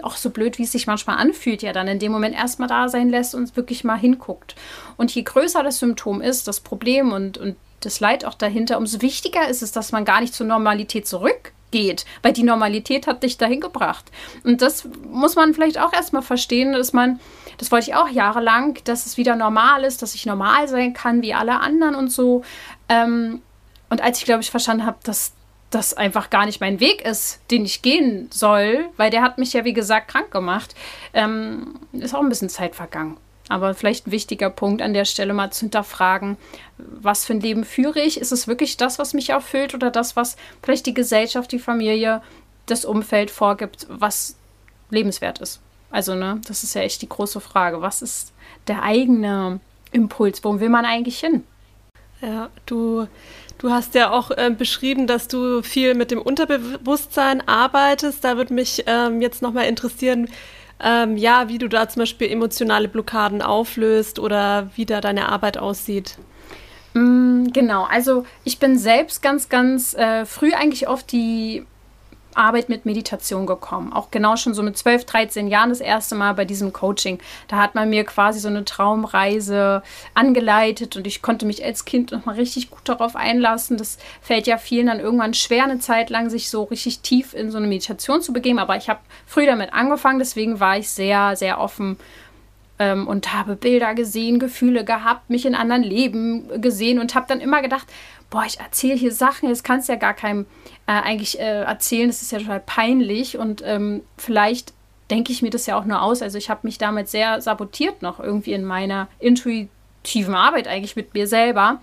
[0.00, 2.88] auch so blöd, wie es sich manchmal anfühlt, ja dann in dem Moment erstmal da
[2.88, 4.56] sein lässt und wirklich mal hinguckt.
[4.96, 9.02] Und je größer das Symptom ist, das Problem und, und das Leid auch dahinter, umso
[9.02, 13.24] wichtiger ist es, dass man gar nicht zur Normalität zurück geht, weil die Normalität hat
[13.24, 14.04] dich dahin gebracht.
[14.44, 17.18] Und das muss man vielleicht auch erstmal verstehen, dass man,
[17.58, 21.22] das wollte ich auch jahrelang, dass es wieder normal ist, dass ich normal sein kann
[21.22, 22.44] wie alle anderen und so.
[22.88, 23.42] Ähm,
[23.90, 25.32] und als ich, glaube ich, verstanden habe, dass
[25.74, 29.54] das einfach gar nicht mein Weg ist, den ich gehen soll, weil der hat mich
[29.54, 30.74] ja, wie gesagt, krank gemacht,
[31.14, 33.16] ähm, ist auch ein bisschen Zeit vergangen.
[33.52, 36.38] Aber vielleicht ein wichtiger Punkt an der Stelle mal zu hinterfragen,
[36.78, 38.18] was für ein Leben führe ich?
[38.18, 42.22] Ist es wirklich das, was mich erfüllt oder das, was vielleicht die Gesellschaft, die Familie,
[42.64, 44.36] das Umfeld vorgibt, was
[44.88, 45.60] lebenswert ist?
[45.90, 47.82] Also, ne, das ist ja echt die große Frage.
[47.82, 48.32] Was ist
[48.68, 49.60] der eigene
[49.90, 50.42] Impuls?
[50.42, 51.44] Wo will man eigentlich hin?
[52.22, 53.06] Ja, du,
[53.58, 58.24] du hast ja auch äh, beschrieben, dass du viel mit dem Unterbewusstsein arbeitest.
[58.24, 60.30] Da würde mich ähm, jetzt nochmal interessieren,
[60.82, 65.58] ähm, ja, wie du da zum Beispiel emotionale Blockaden auflöst oder wie da deine Arbeit
[65.58, 66.18] aussieht.
[66.94, 71.64] Mm, genau, also ich bin selbst ganz, ganz äh, früh eigentlich auf die
[72.36, 73.92] Arbeit mit Meditation gekommen.
[73.92, 77.18] Auch genau schon so mit 12, 13 Jahren das erste Mal bei diesem Coaching.
[77.48, 79.82] Da hat man mir quasi so eine Traumreise
[80.14, 83.76] angeleitet und ich konnte mich als Kind noch mal richtig gut darauf einlassen.
[83.76, 87.50] Das fällt ja vielen dann irgendwann schwer, eine Zeit lang sich so richtig tief in
[87.50, 88.58] so eine Meditation zu begeben.
[88.58, 91.96] Aber ich habe früh damit angefangen, deswegen war ich sehr, sehr offen
[92.82, 97.40] ähm, und habe Bilder gesehen, Gefühle gehabt, mich in anderen Leben gesehen und habe dann
[97.40, 97.86] immer gedacht,
[98.28, 100.46] boah, ich erzähle hier Sachen, jetzt kannst ja gar keinem
[100.88, 104.72] äh, eigentlich äh, erzählen, das ist ja total peinlich und ähm, vielleicht
[105.10, 106.22] denke ich mir das ja auch nur aus.
[106.22, 111.14] Also ich habe mich damit sehr sabotiert noch irgendwie in meiner intuitiven Arbeit eigentlich mit
[111.14, 111.80] mir selber.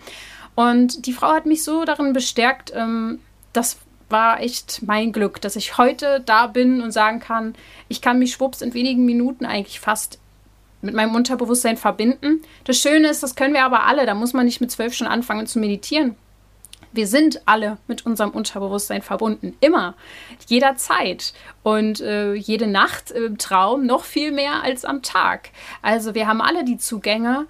[0.56, 3.20] Und die Frau hat mich so darin bestärkt, ähm,
[3.54, 3.78] das
[4.10, 7.54] war echt mein Glück, dass ich heute da bin und sagen kann,
[7.88, 10.19] ich kann mich schwupps in wenigen Minuten eigentlich fast
[10.82, 12.42] mit meinem Unterbewusstsein verbinden.
[12.64, 14.06] Das Schöne ist, das können wir aber alle.
[14.06, 16.16] Da muss man nicht mit zwölf schon anfangen zu meditieren.
[16.92, 19.56] Wir sind alle mit unserem Unterbewusstsein verbunden.
[19.60, 19.94] Immer.
[20.48, 21.34] Jederzeit.
[21.62, 25.50] Und äh, jede Nacht im Traum noch viel mehr als am Tag.
[25.82, 27.46] Also wir haben alle die Zugänge.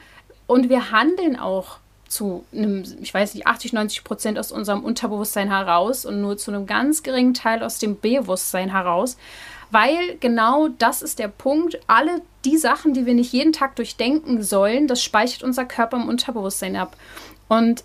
[0.46, 1.78] Und wir handeln auch
[2.10, 6.52] zu einem, ich weiß nicht, 80, 90 Prozent aus unserem Unterbewusstsein heraus und nur zu
[6.52, 9.16] einem ganz geringen Teil aus dem Bewusstsein heraus.
[9.72, 11.80] Weil genau das ist der Punkt.
[11.88, 16.08] Alle die Sachen, die wir nicht jeden Tag durchdenken sollen, das speichert unser Körper im
[16.08, 16.96] Unterbewusstsein ab.
[17.48, 17.84] Und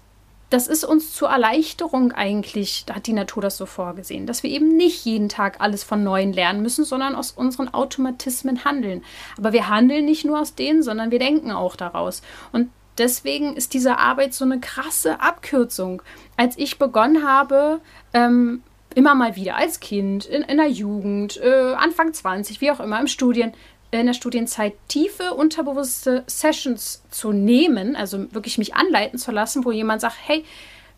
[0.50, 4.50] das ist uns zur Erleichterung eigentlich, da hat die Natur das so vorgesehen, dass wir
[4.50, 9.02] eben nicht jeden Tag alles von Neuem lernen müssen, sondern aus unseren Automatismen handeln.
[9.36, 12.22] Aber wir handeln nicht nur aus denen, sondern wir denken auch daraus.
[12.52, 16.02] Und deswegen ist diese Arbeit so eine krasse Abkürzung.
[16.36, 17.80] Als ich begonnen habe,
[18.12, 18.62] ähm,
[18.94, 23.00] immer mal wieder als Kind, in, in der Jugend, äh, Anfang 20, wie auch immer,
[23.00, 23.52] im Studien,
[23.90, 29.70] in der Studienzeit tiefe, unterbewusste Sessions zu nehmen, also wirklich mich anleiten zu lassen, wo
[29.70, 30.44] jemand sagt, hey,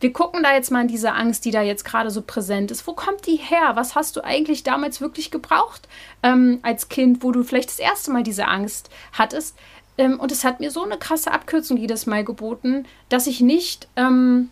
[0.00, 2.86] wir gucken da jetzt mal in diese Angst, die da jetzt gerade so präsent ist.
[2.86, 3.72] Wo kommt die her?
[3.74, 5.88] Was hast du eigentlich damals wirklich gebraucht
[6.22, 9.56] ähm, als Kind, wo du vielleicht das erste Mal diese Angst hattest?
[9.96, 13.88] Ähm, und es hat mir so eine krasse Abkürzung jedes Mal geboten, dass ich nicht
[13.96, 14.50] ähm,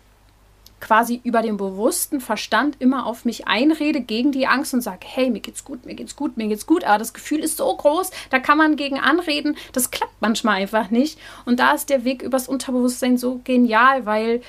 [0.85, 5.31] quasi über den bewussten Verstand immer auf mich einrede gegen die Angst und sage, hey,
[5.31, 8.11] mir geht's gut, mir geht's gut, mir geht's gut, aber das Gefühl ist so groß,
[8.29, 11.17] da kann man gegen anreden, das klappt manchmal einfach nicht.
[11.45, 14.41] Und da ist der Weg übers Unterbewusstsein so genial, weil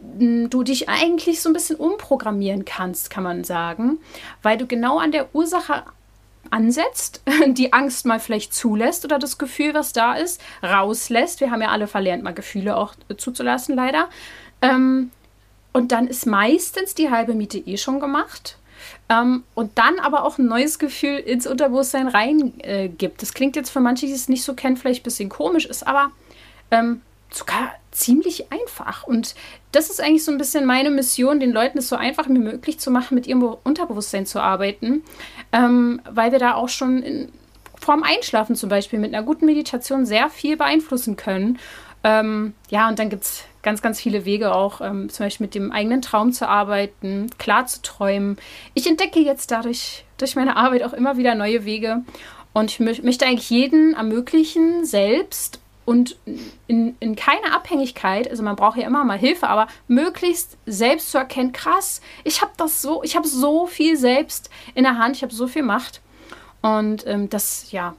[0.00, 3.98] hm, du dich eigentlich so ein bisschen umprogrammieren kannst, kann man sagen,
[4.40, 5.84] weil du genau an der Ursache
[6.48, 11.40] ansetzt, die Angst mal vielleicht zulässt oder das Gefühl, was da ist, rauslässt.
[11.40, 14.08] Wir haben ja alle verlernt, mal Gefühle auch zuzulassen, leider.
[14.62, 15.10] Ähm,
[15.72, 18.58] und dann ist meistens die halbe Miete eh schon gemacht.
[19.08, 22.90] Ähm, und dann aber auch ein neues Gefühl ins Unterbewusstsein rein äh.
[23.18, 25.86] Das klingt jetzt für manche, die es nicht so kennen, vielleicht ein bisschen komisch, ist
[25.86, 26.10] aber
[26.70, 29.06] ähm, sogar ziemlich einfach.
[29.06, 29.34] Und
[29.70, 32.78] das ist eigentlich so ein bisschen meine Mission, den Leuten es so einfach wie möglich
[32.78, 35.02] zu machen, mit ihrem Unterbewusstsein zu arbeiten,
[35.52, 37.32] ähm, weil wir da auch schon in,
[37.80, 41.58] vorm Einschlafen zum Beispiel mit einer guten Meditation sehr viel beeinflussen können.
[42.04, 45.54] Ähm, ja, und dann gibt es ganz, ganz viele Wege auch, ähm, zum Beispiel mit
[45.54, 48.36] dem eigenen Traum zu arbeiten, klar zu träumen.
[48.74, 52.02] Ich entdecke jetzt dadurch, durch meine Arbeit auch immer wieder neue Wege.
[52.52, 56.16] Und ich mö möchte eigentlich jeden ermöglichen, selbst und
[56.68, 61.18] in, in keiner Abhängigkeit, also man braucht ja immer mal Hilfe, aber möglichst selbst zu
[61.18, 65.22] erkennen, krass, ich habe das so, ich habe so viel selbst in der Hand, ich
[65.22, 66.00] habe so viel Macht.
[66.60, 67.96] Und ähm, das, ja,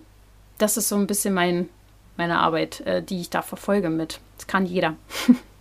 [0.57, 1.67] das ist so ein bisschen mein,
[2.15, 4.21] meine Arbeit, äh, die ich da verfolge mit.
[4.37, 4.95] Das kann jeder.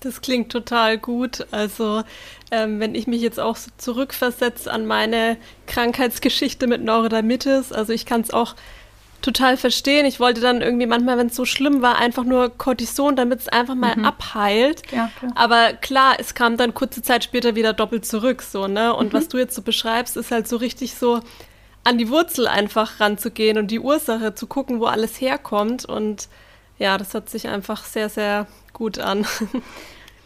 [0.00, 1.46] Das klingt total gut.
[1.50, 2.02] Also,
[2.50, 8.06] ähm, wenn ich mich jetzt auch so zurückversetze an meine Krankheitsgeschichte mit Neurodermitis, also ich
[8.06, 8.54] kann es auch
[9.22, 10.06] total verstehen.
[10.06, 13.48] Ich wollte dann irgendwie manchmal, wenn es so schlimm war, einfach nur Cortison, damit es
[13.48, 14.04] einfach mal mhm.
[14.04, 14.82] abheilt.
[14.92, 15.32] Ja, klar.
[15.34, 18.94] Aber klar, es kam dann kurze Zeit später wieder doppelt zurück, so, ne?
[18.94, 19.16] Und mhm.
[19.16, 21.20] was du jetzt so beschreibst, ist halt so richtig so
[21.84, 25.84] an die Wurzel einfach ranzugehen und die Ursache zu gucken, wo alles herkommt.
[25.84, 26.28] Und
[26.78, 29.26] ja, das hört sich einfach sehr, sehr gut an.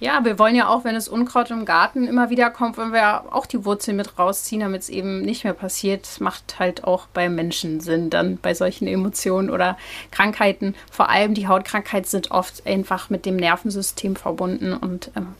[0.02, 3.32] Ja, wir wollen ja auch, wenn es Unkraut im Garten immer wieder kommt, wollen wir
[3.32, 6.20] auch die Wurzel mit rausziehen, damit es eben nicht mehr passiert.
[6.20, 9.78] Macht halt auch bei Menschen Sinn, dann bei solchen Emotionen oder
[10.10, 10.74] Krankheiten.
[10.90, 15.36] Vor allem die Hautkrankheiten sind oft einfach mit dem Nervensystem verbunden und ähm,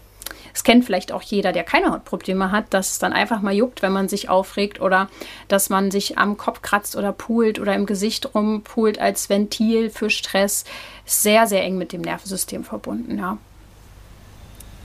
[0.55, 3.83] es kennt vielleicht auch jeder, der keine Hautprobleme hat, dass es dann einfach mal juckt,
[3.83, 5.09] wenn man sich aufregt oder
[5.49, 10.11] dass man sich am Kopf kratzt oder pult oder im Gesicht rumpult als Ventil für
[10.11, 10.65] Stress.
[11.05, 13.39] Sehr, sehr eng mit dem Nervensystem verbunden, ja.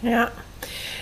[0.02, 0.32] Ja.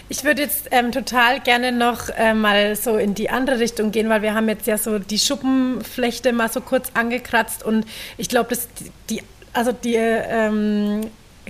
[0.07, 4.09] Ich würde jetzt ähm, total gerne noch äh, mal so in die andere Richtung gehen,
[4.09, 7.85] weil wir haben jetzt ja so die Schuppenflechte mal so kurz angekratzt und
[8.17, 8.67] ich glaube, dass
[9.09, 9.23] die,
[9.53, 11.09] also die ähm,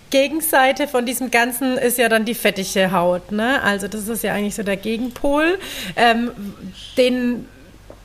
[0.09, 3.31] Gegenseite von diesem Ganzen ist ja dann die fettige Haut.
[3.31, 3.61] Ne?
[3.61, 5.57] Also das ist ja eigentlich so der Gegenpol,
[5.95, 6.31] ähm,
[6.97, 7.47] den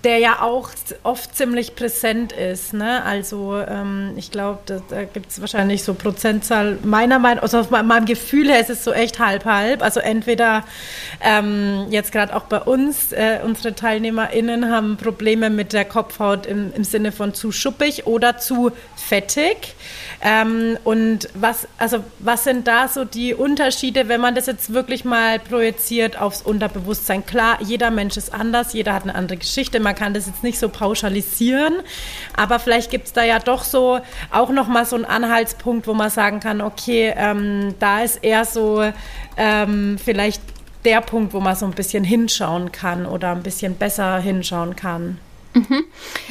[0.04, 0.70] der ja auch
[1.02, 2.72] oft ziemlich präsent ist.
[2.72, 3.02] Ne?
[3.04, 7.70] Also ähm, ich glaube, da, da gibt es wahrscheinlich so Prozentzahl, meiner Meinung, also auf
[7.70, 9.82] meinem Gefühl her ist es so echt halb-halb.
[9.82, 10.64] Also entweder
[11.20, 16.72] ähm, jetzt gerade auch bei uns, äh, unsere TeilnehmerInnen haben Probleme mit der Kopfhaut im,
[16.74, 19.74] im Sinne von zu schuppig oder zu fettig.
[20.22, 25.04] Ähm, und was, also was sind da so die Unterschiede, wenn man das jetzt wirklich
[25.04, 27.24] mal projiziert aufs Unterbewusstsein?
[27.24, 30.58] Klar, jeder Mensch ist anders, jeder hat eine andere Geschichte, man kann das jetzt nicht
[30.58, 31.74] so pauschalisieren,
[32.36, 34.00] aber vielleicht gibt es da ja doch so
[34.30, 38.84] auch nochmal so einen Anhaltspunkt, wo man sagen kann, okay, ähm, da ist eher so
[39.36, 40.42] ähm, vielleicht
[40.84, 45.18] der Punkt, wo man so ein bisschen hinschauen kann oder ein bisschen besser hinschauen kann.
[45.54, 45.84] Mhm.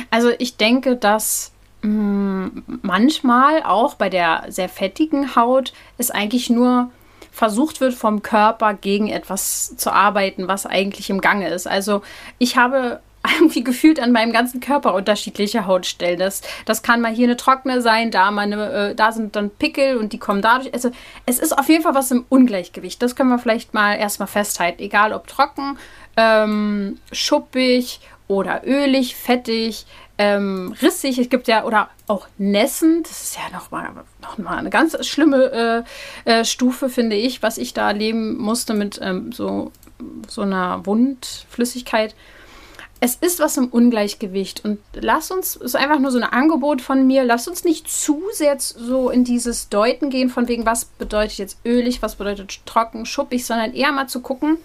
[0.10, 2.48] Also ich denke, dass Mm,
[2.82, 6.92] manchmal auch bei der sehr fettigen Haut es eigentlich nur
[7.32, 11.68] versucht wird vom Körper gegen etwas zu arbeiten, was eigentlich im Gange ist.
[11.68, 12.02] Also
[12.38, 16.20] ich habe irgendwie gefühlt an meinem ganzen Körper unterschiedliche Hautstellen.
[16.20, 19.98] Das, das kann mal hier eine trockene sein, da, mal äh, da sind dann Pickel
[19.98, 20.74] und die kommen dadurch.
[20.74, 20.92] Also
[21.26, 23.02] es ist auf jeden Fall was im Ungleichgewicht.
[23.02, 24.82] Das können wir vielleicht mal erstmal festhalten.
[24.82, 25.78] Egal ob trocken,
[26.18, 29.86] ähm, schuppig oder ölig, fettig,
[30.18, 31.18] ähm, rissig.
[31.18, 33.10] Es gibt ja, oder auch nässend.
[33.10, 33.90] Das ist ja nochmal
[34.22, 35.86] noch mal eine ganz schlimme
[36.26, 39.72] äh, äh, Stufe, finde ich, was ich da erleben musste mit ähm, so,
[40.28, 42.16] so einer Wundflüssigkeit
[43.02, 47.08] es ist was im Ungleichgewicht und lass uns, ist einfach nur so ein Angebot von
[47.08, 51.38] mir, lass uns nicht zu sehr so in dieses Deuten gehen, von wegen, was bedeutet
[51.38, 54.58] jetzt ölig, was bedeutet trocken, schuppig, sondern eher mal zu gucken,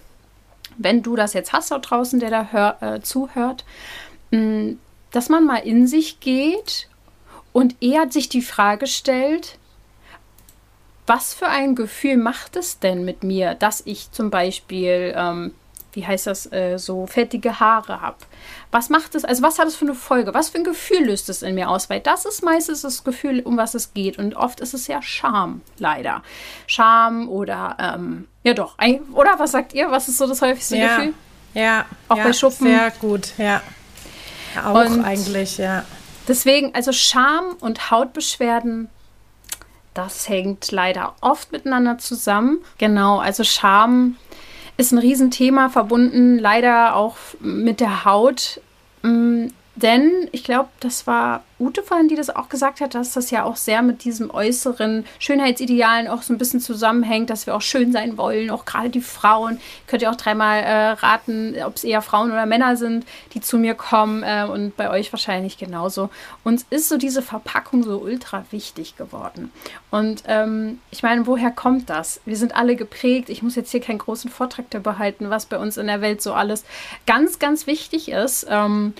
[0.76, 3.64] wenn du das jetzt hast da draußen, der da hör, äh, zuhört,
[4.30, 4.78] mh, mm,
[5.12, 6.88] dass man mal in sich geht
[7.52, 9.58] und eher sich die Frage stellt,
[11.06, 15.54] was für ein Gefühl macht es denn mit mir, dass ich zum Beispiel ähm,
[15.94, 18.16] wie heißt das, äh, so fettige Haare habe.
[18.70, 20.34] Was macht es, also was hat es für eine Folge?
[20.34, 21.90] Was für ein Gefühl löst es in mir aus?
[21.90, 24.18] Weil das ist meistens das Gefühl, um was es geht.
[24.18, 26.22] Und oft ist es ja Scham, leider.
[26.66, 28.76] Scham oder, ähm, ja doch,
[29.12, 29.90] oder was sagt ihr?
[29.90, 31.14] Was ist so das häufigste ja, Gefühl?
[31.54, 32.66] Ja, auch ja, bei Schuppen.
[32.66, 33.62] Sehr gut, ja.
[34.64, 35.84] Auch und eigentlich, ja.
[36.28, 38.88] Deswegen, also Scham und Hautbeschwerden
[39.94, 42.58] das hängt leider oft miteinander zusammen.
[42.78, 44.16] Genau, also Scham
[44.76, 48.60] ist ein Riesenthema, verbunden leider auch mit der Haut.
[49.76, 53.44] Denn ich glaube, das war Ute vorhin, die das auch gesagt hat, dass das ja
[53.44, 57.92] auch sehr mit diesem äußeren Schönheitsidealen auch so ein bisschen zusammenhängt, dass wir auch schön
[57.92, 59.60] sein wollen, auch gerade die Frauen.
[59.86, 63.58] Könnt ihr auch dreimal äh, raten, ob es eher Frauen oder Männer sind, die zu
[63.58, 66.10] mir kommen äh, und bei euch wahrscheinlich genauso.
[66.44, 69.50] Uns ist so diese Verpackung so ultra wichtig geworden.
[69.90, 72.20] Und ähm, ich meine, woher kommt das?
[72.24, 73.28] Wir sind alle geprägt.
[73.28, 76.22] Ich muss jetzt hier keinen großen Vortrag darüber halten, was bei uns in der Welt
[76.22, 76.64] so alles
[77.06, 78.46] ganz, ganz wichtig ist.
[78.48, 78.94] Ähm,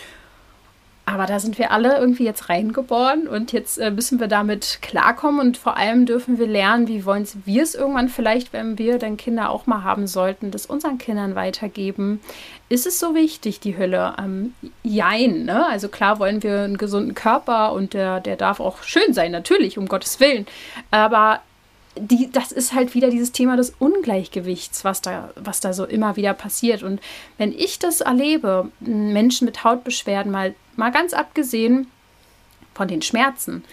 [1.06, 5.40] aber da sind wir alle irgendwie jetzt reingeboren und jetzt äh, müssen wir damit klarkommen
[5.40, 9.18] und vor allem dürfen wir lernen, wie wollen wir es irgendwann vielleicht, wenn wir dann
[9.18, 12.20] Kinder auch mal haben sollten, das unseren Kindern weitergeben.
[12.70, 14.14] Ist es so wichtig, die Hülle?
[14.18, 15.66] Ähm, jein, ne?
[15.66, 19.76] Also klar wollen wir einen gesunden Körper und der, der darf auch schön sein, natürlich,
[19.76, 20.46] um Gottes Willen.
[20.90, 21.40] Aber
[21.96, 26.16] die, das ist halt wieder dieses Thema des Ungleichgewichts, was da, was da so immer
[26.16, 26.82] wieder passiert.
[26.82, 27.00] Und
[27.38, 31.90] wenn ich das erlebe, Menschen mit Hautbeschwerden, mal, mal ganz abgesehen
[32.74, 33.64] von den Schmerzen,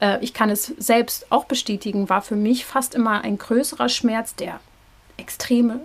[0.00, 4.34] äh, ich kann es selbst auch bestätigen, war für mich fast immer ein größerer Schmerz
[4.34, 4.60] der
[5.16, 5.80] extreme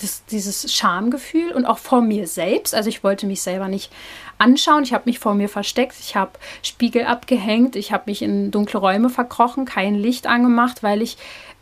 [0.00, 2.74] das, dieses Schamgefühl und auch vor mir selbst.
[2.74, 3.92] Also ich wollte mich selber nicht
[4.38, 4.82] anschauen.
[4.82, 5.94] Ich habe mich vor mir versteckt.
[6.00, 6.32] Ich habe
[6.62, 7.76] Spiegel abgehängt.
[7.76, 11.16] Ich habe mich in dunkle Räume verkrochen, kein Licht angemacht, weil ich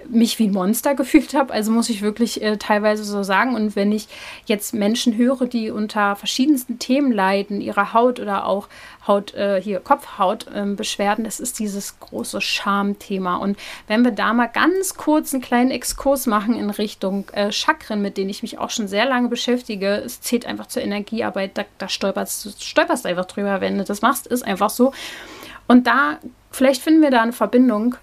[0.08, 1.52] mich wie ein Monster gefühlt habe.
[1.52, 3.54] Also muss ich wirklich äh, teilweise so sagen.
[3.54, 4.08] Und wenn ich
[4.46, 8.68] jetzt Menschen höre, die unter verschiedensten Themen leiden, ihrer Haut oder auch
[9.06, 13.36] Haut, äh, hier Kopfhaut äh, Beschwerden, das ist dieses große Schamthema.
[13.36, 18.02] Und wenn wir da mal ganz kurz einen kleinen Exkurs machen in Richtung äh, Chakren,
[18.02, 21.64] mit denen ich mich auch schon sehr lange beschäftige, es zählt einfach zur Energiearbeit, da,
[21.78, 24.92] da stolperst, stolperst einfach drüber, wenn du das machst, ist einfach so.
[25.66, 26.18] Und da,
[26.50, 27.94] vielleicht finden wir da eine Verbindung,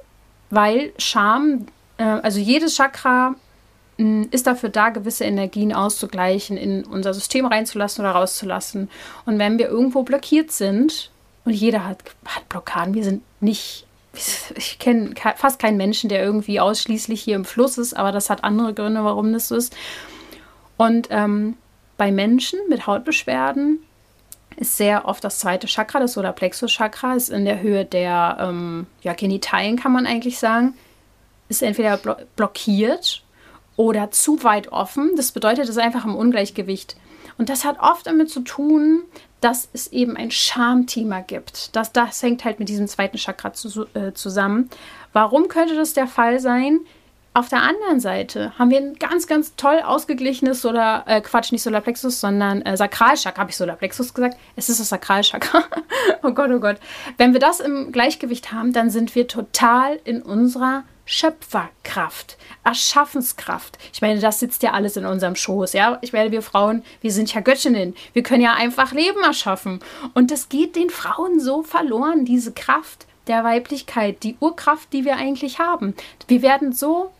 [0.50, 3.36] weil Scham äh, also jedes Chakra
[3.98, 8.90] mm, ist dafür da, gewisse Energien auszugleichen, in unser System reinzulassen oder rauszulassen.
[9.26, 11.12] Und wenn wir irgendwo blockiert sind,
[11.46, 13.88] und jeder hat, hat Blockaden, wir sind nicht,
[14.56, 18.44] ich kenne fast keinen Menschen, der irgendwie ausschließlich hier im Fluss ist, aber das hat
[18.44, 19.76] andere Gründe, warum das so ist.
[20.76, 21.58] Und ähm,
[21.98, 23.80] bei Menschen mit Hautbeschwerden
[24.58, 29.14] ist sehr oft das zweite Chakra, das Solarplexus-Chakra, ist in der Höhe der ähm, ja,
[29.14, 30.76] Genitalien, kann man eigentlich sagen
[31.50, 33.24] ist entweder blo blockiert
[33.76, 35.12] oder zu weit offen.
[35.16, 36.98] Das bedeutet, es ist einfach im Ungleichgewicht.
[37.38, 39.04] Und das hat oft damit zu tun,
[39.42, 41.76] dass es eben ein Schamthema gibt.
[41.76, 44.70] Das, das hängt halt mit diesem zweiten Chakra zu, äh, zusammen.
[45.14, 46.80] Warum könnte das der Fall sein?
[47.36, 51.62] Auf der anderen Seite haben wir ein ganz, ganz toll ausgeglichenes oder äh, Quatsch, nicht
[51.62, 53.42] Solarplexus, sondern äh, Sakralchakra.
[53.42, 54.38] Habe ich Solarplexus gesagt?
[54.56, 55.64] Es ist das Sakralchakra.
[56.24, 56.78] oh Gott, oh Gott.
[57.18, 63.78] Wenn wir das im Gleichgewicht haben, dann sind wir total in unserer Schöpferkraft, Erschaffenskraft.
[63.94, 65.98] Ich meine, das sitzt ja alles in unserem Schoß, ja.
[66.02, 67.96] Ich meine, wir Frauen, wir sind ja Göttinnen.
[68.12, 69.80] Wir können ja einfach Leben erschaffen.
[70.14, 75.16] Und das geht den Frauen so verloren, diese Kraft der Weiblichkeit, die Urkraft, die wir
[75.16, 75.96] eigentlich haben.
[76.28, 77.12] Wir werden so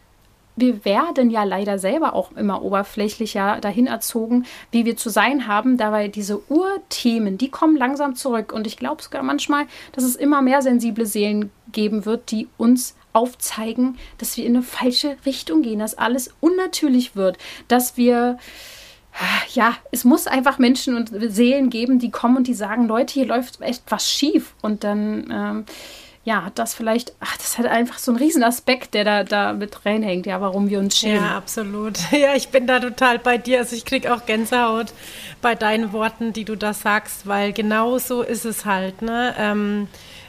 [0.60, 5.78] wir werden ja leider selber auch immer oberflächlicher dahin erzogen, wie wir zu sein haben.
[5.78, 8.52] Dabei diese Urthemen, die kommen langsam zurück.
[8.52, 12.96] Und ich glaube sogar manchmal, dass es immer mehr sensible Seelen geben wird, die uns
[13.18, 17.38] aufzeigen, dass wir in eine falsche Richtung gehen, dass alles unnatürlich wird,
[17.68, 18.38] dass wir
[19.54, 23.26] ja, es muss einfach Menschen und Seelen geben, die kommen und die sagen, Leute, hier
[23.26, 24.54] läuft echt was schief.
[24.62, 25.66] Und dann, ähm,
[26.24, 29.54] ja, hat das vielleicht, ach, das hat einfach so einen riesen Aspekt, der da, da
[29.54, 31.24] mit reinhängt, ja, warum wir uns schämen.
[31.24, 31.98] Ja, absolut.
[32.12, 33.60] Ja, ich bin da total bei dir.
[33.60, 34.94] Also ich kriege auch Gänsehaut
[35.42, 39.34] bei deinen Worten, die du da sagst, weil genau so ist es halt, ne?
[39.40, 39.88] Ähm,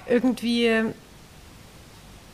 [0.09, 0.85] irgendwie,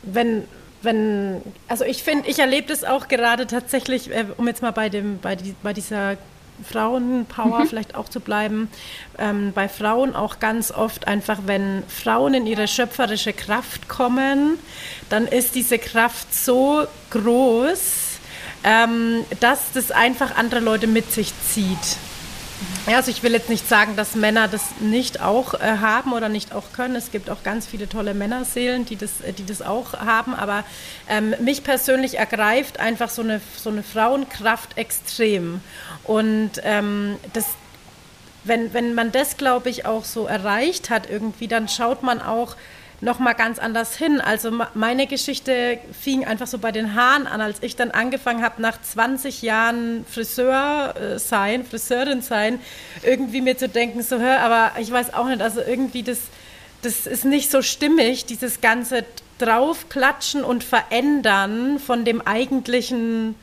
[0.05, 0.43] wenn,
[0.81, 4.89] wenn, also ich finde, ich erlebe das auch gerade tatsächlich, äh, um jetzt mal bei
[4.89, 6.17] dem, bei, die, bei dieser
[6.63, 7.67] Frauenpower mhm.
[7.67, 8.69] vielleicht auch zu bleiben,
[9.17, 14.57] ähm, bei Frauen auch ganz oft einfach, wenn Frauen in ihre schöpferische Kraft kommen,
[15.09, 18.19] dann ist diese Kraft so groß,
[18.63, 21.97] ähm, dass das einfach andere Leute mit sich zieht.
[22.87, 26.29] Ja, also ich will jetzt nicht sagen, dass Männer das nicht auch äh, haben oder
[26.29, 26.95] nicht auch können.
[26.95, 30.35] Es gibt auch ganz viele tolle Männerseelen, die das, äh, die das auch haben.
[30.35, 30.63] Aber
[31.09, 35.61] ähm, mich persönlich ergreift einfach so eine, so eine Frauenkraft extrem.
[36.03, 37.45] Und ähm, das,
[38.43, 42.55] wenn, wenn man das, glaube ich, auch so erreicht hat irgendwie, dann schaut man auch,
[43.01, 44.21] noch mal ganz anders hin.
[44.21, 48.61] Also meine Geschichte fing einfach so bei den Haaren an, als ich dann angefangen habe,
[48.61, 52.59] nach 20 Jahren Friseur äh, sein, Friseurin sein,
[53.03, 56.19] irgendwie mir zu denken, so hör, aber ich weiß auch nicht, also irgendwie das,
[56.81, 59.05] das ist nicht so stimmig, dieses ganze
[59.37, 63.35] draufklatschen und verändern von dem eigentlichen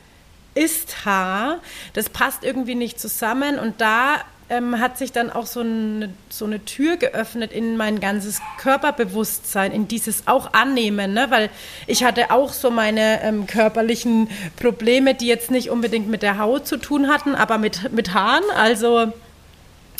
[0.55, 1.59] Ist-Haar,
[1.93, 4.21] das passt irgendwie nicht zusammen und da
[4.53, 9.71] ähm, hat sich dann auch so eine, so eine Tür geöffnet in mein ganzes Körperbewusstsein,
[9.71, 11.25] in dieses auch Annehmen, ne?
[11.29, 11.49] weil
[11.87, 16.67] ich hatte auch so meine ähm, körperlichen Probleme, die jetzt nicht unbedingt mit der Haut
[16.67, 19.11] zu tun hatten, aber mit, mit Haaren, also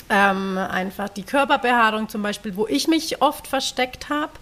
[0.09, 4.33] ähm, einfach die Körperbehaarung zum Beispiel, wo ich mich oft versteckt habe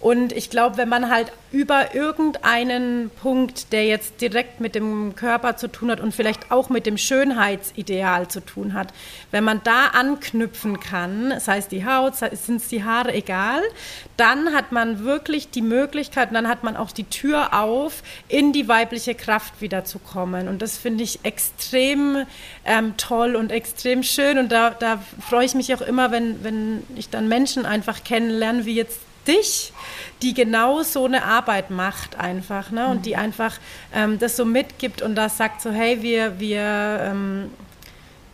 [0.00, 5.58] und ich glaube, wenn man halt über irgendeinen Punkt, der jetzt direkt mit dem Körper
[5.58, 8.94] zu tun hat und vielleicht auch mit dem Schönheitsideal zu tun hat,
[9.30, 13.60] wenn man da anknüpfen kann, sei es die Haut, sei es die Haare, egal,
[14.16, 18.54] dann hat man wirklich die Möglichkeit und dann hat man auch die Tür auf, in
[18.54, 20.48] die weibliche Kraft wiederzukommen.
[20.48, 22.24] Und das finde ich extrem
[22.64, 24.38] ähm, toll und extrem schön.
[24.38, 28.64] Und da, da freue ich mich auch immer, wenn, wenn ich dann Menschen einfach kennenlerne,
[28.64, 29.00] wie jetzt
[29.30, 29.72] dich,
[30.22, 32.88] die genau so eine Arbeit macht einfach, ne?
[32.88, 33.02] Und mhm.
[33.02, 33.58] die einfach
[33.94, 37.50] ähm, das so mitgibt und das sagt so, hey, wir, wir, ähm,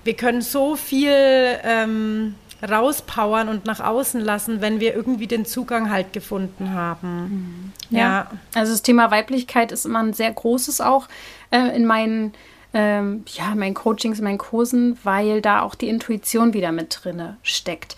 [0.05, 2.35] wir können so viel ähm,
[2.69, 7.73] rauspowern und nach außen lassen, wenn wir irgendwie den Zugang halt gefunden haben.
[7.91, 7.97] Mhm.
[7.97, 8.01] Ja.
[8.01, 8.31] ja.
[8.55, 11.09] Also das Thema Weiblichkeit ist immer ein sehr großes auch
[11.51, 12.33] äh, in meinen
[12.75, 17.97] ähm, ja, meinen Coachings, meinen Kursen, weil da auch die Intuition wieder mit drin steckt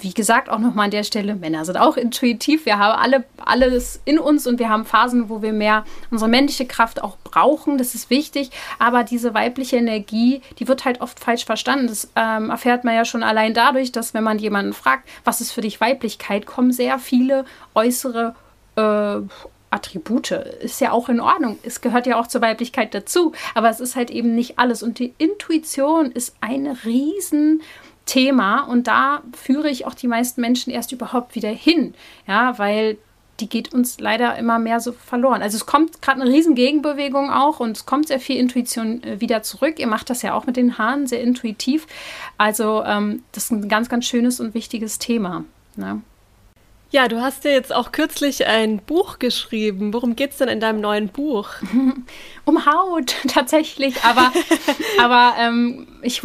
[0.00, 2.66] wie gesagt, auch nochmal an der Stelle, Männer sind auch intuitiv.
[2.66, 6.66] Wir haben alle alles in uns und wir haben Phasen, wo wir mehr unsere männliche
[6.66, 7.78] Kraft auch brauchen.
[7.78, 8.50] Das ist wichtig.
[8.78, 11.86] Aber diese weibliche Energie, die wird halt oft falsch verstanden.
[11.86, 15.52] Das ähm, erfährt man ja schon allein dadurch, dass wenn man jemanden fragt, was ist
[15.52, 18.34] für dich Weiblichkeit, kommen sehr viele äußere
[18.76, 19.20] äh,
[19.70, 20.30] Attribute.
[20.30, 21.58] Ist ja auch in Ordnung.
[21.62, 23.32] Es gehört ja auch zur Weiblichkeit dazu.
[23.54, 24.82] Aber es ist halt eben nicht alles.
[24.82, 27.62] Und die Intuition ist eine riesen
[28.06, 31.94] Thema und da führe ich auch die meisten Menschen erst überhaupt wieder hin,
[32.26, 32.98] ja, weil
[33.40, 35.42] die geht uns leider immer mehr so verloren.
[35.42, 39.20] Also es kommt gerade eine riesen Gegenbewegung auch und es kommt sehr viel Intuition äh,
[39.20, 39.78] wieder zurück.
[39.78, 41.86] Ihr macht das ja auch mit den Haaren sehr intuitiv.
[42.38, 45.44] Also ähm, das ist ein ganz, ganz schönes und wichtiges Thema.
[45.76, 46.00] Ne?
[46.90, 49.92] Ja, du hast ja jetzt auch kürzlich ein Buch geschrieben.
[49.92, 51.48] Worum geht es denn in deinem neuen Buch?
[52.44, 54.32] um Haut tatsächlich, aber,
[55.00, 56.22] aber ähm, ich,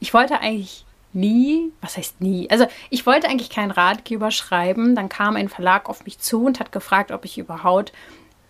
[0.00, 0.84] ich wollte eigentlich
[1.14, 2.48] nie, was heißt nie?
[2.50, 4.94] Also ich wollte eigentlich keinen Ratgeber schreiben.
[4.94, 7.92] Dann kam ein Verlag auf mich zu und hat gefragt, ob ich überhaupt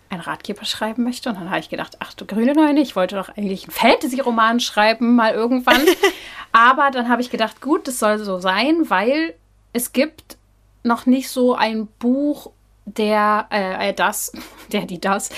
[0.09, 1.29] einen Ratgeber schreiben möchte.
[1.29, 4.59] Und dann habe ich gedacht, ach du grüne Neune, ich wollte doch eigentlich einen Fantasy-Roman
[4.59, 5.81] schreiben, mal irgendwann.
[6.51, 9.35] Aber dann habe ich gedacht, gut, das soll so sein, weil
[9.73, 10.37] es gibt
[10.83, 12.51] noch nicht so ein Buch
[12.85, 14.31] der, äh, äh, das,
[14.71, 15.29] der, die das,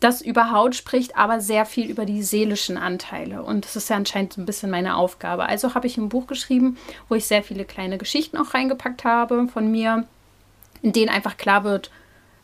[0.00, 3.42] das über Haut spricht, aber sehr viel über die seelischen Anteile.
[3.42, 5.46] Und das ist ja anscheinend so ein bisschen meine Aufgabe.
[5.46, 6.76] Also habe ich ein Buch geschrieben,
[7.08, 10.04] wo ich sehr viele kleine Geschichten auch reingepackt habe von mir,
[10.82, 11.90] in denen einfach klar wird,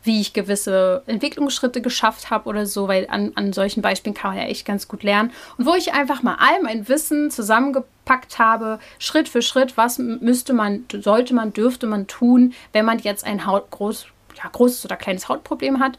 [0.05, 4.43] wie ich gewisse Entwicklungsschritte geschafft habe oder so, weil an, an solchen Beispielen kann man
[4.43, 5.31] ja echt ganz gut lernen.
[5.59, 10.55] Und wo ich einfach mal all mein Wissen zusammengepackt habe, Schritt für Schritt, was müsste
[10.55, 14.07] man, sollte man, dürfte man tun, wenn man jetzt ein Haut, groß,
[14.37, 15.99] ja, großes oder kleines Hautproblem hat.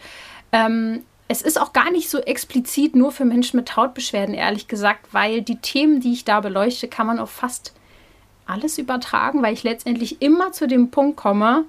[0.51, 5.13] Ähm, es ist auch gar nicht so explizit nur für Menschen mit Hautbeschwerden, ehrlich gesagt,
[5.13, 7.73] weil die Themen, die ich da beleuchte, kann man auf fast
[8.45, 11.65] alles übertragen, weil ich letztendlich immer zu dem Punkt komme,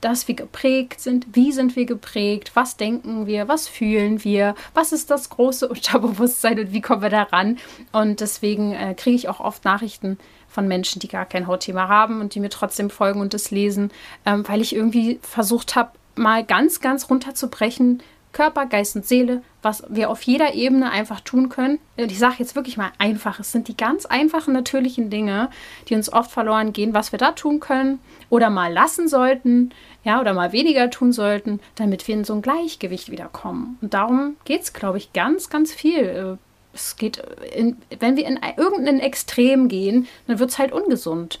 [0.00, 1.26] dass wir geprägt sind.
[1.32, 2.52] Wie sind wir geprägt?
[2.54, 3.48] Was denken wir?
[3.48, 4.54] Was fühlen wir?
[4.74, 7.58] Was ist das große Unterbewusstsein und wie kommen wir daran?
[7.92, 12.20] Und deswegen äh, kriege ich auch oft Nachrichten von Menschen, die gar kein Hautthema haben
[12.20, 13.90] und die mir trotzdem folgen und das lesen,
[14.26, 18.02] ähm, weil ich irgendwie versucht habe, mal ganz, ganz runterzubrechen,
[18.32, 21.78] Körper, Geist und Seele, was wir auf jeder Ebene einfach tun können.
[21.96, 23.38] Ich sage jetzt wirklich mal einfach.
[23.38, 25.50] Es sind die ganz einfachen, natürlichen Dinge,
[25.88, 28.00] die uns oft verloren gehen, was wir da tun können
[28.30, 29.70] oder mal lassen sollten,
[30.02, 33.78] ja, oder mal weniger tun sollten, damit wir in so ein Gleichgewicht wiederkommen.
[33.82, 35.98] Und darum geht es, glaube ich, ganz, ganz viel.
[35.98, 36.36] Äh,
[36.74, 37.22] es geht,
[37.54, 41.38] in, wenn wir in irgendein Extrem gehen, dann wird es halt ungesund.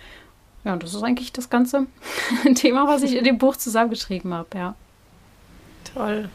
[0.64, 1.86] Ja, und das ist eigentlich das ganze
[2.54, 4.74] Thema, was ich in dem Buch zusammengeschrieben habe, ja.
[5.94, 6.28] Toll.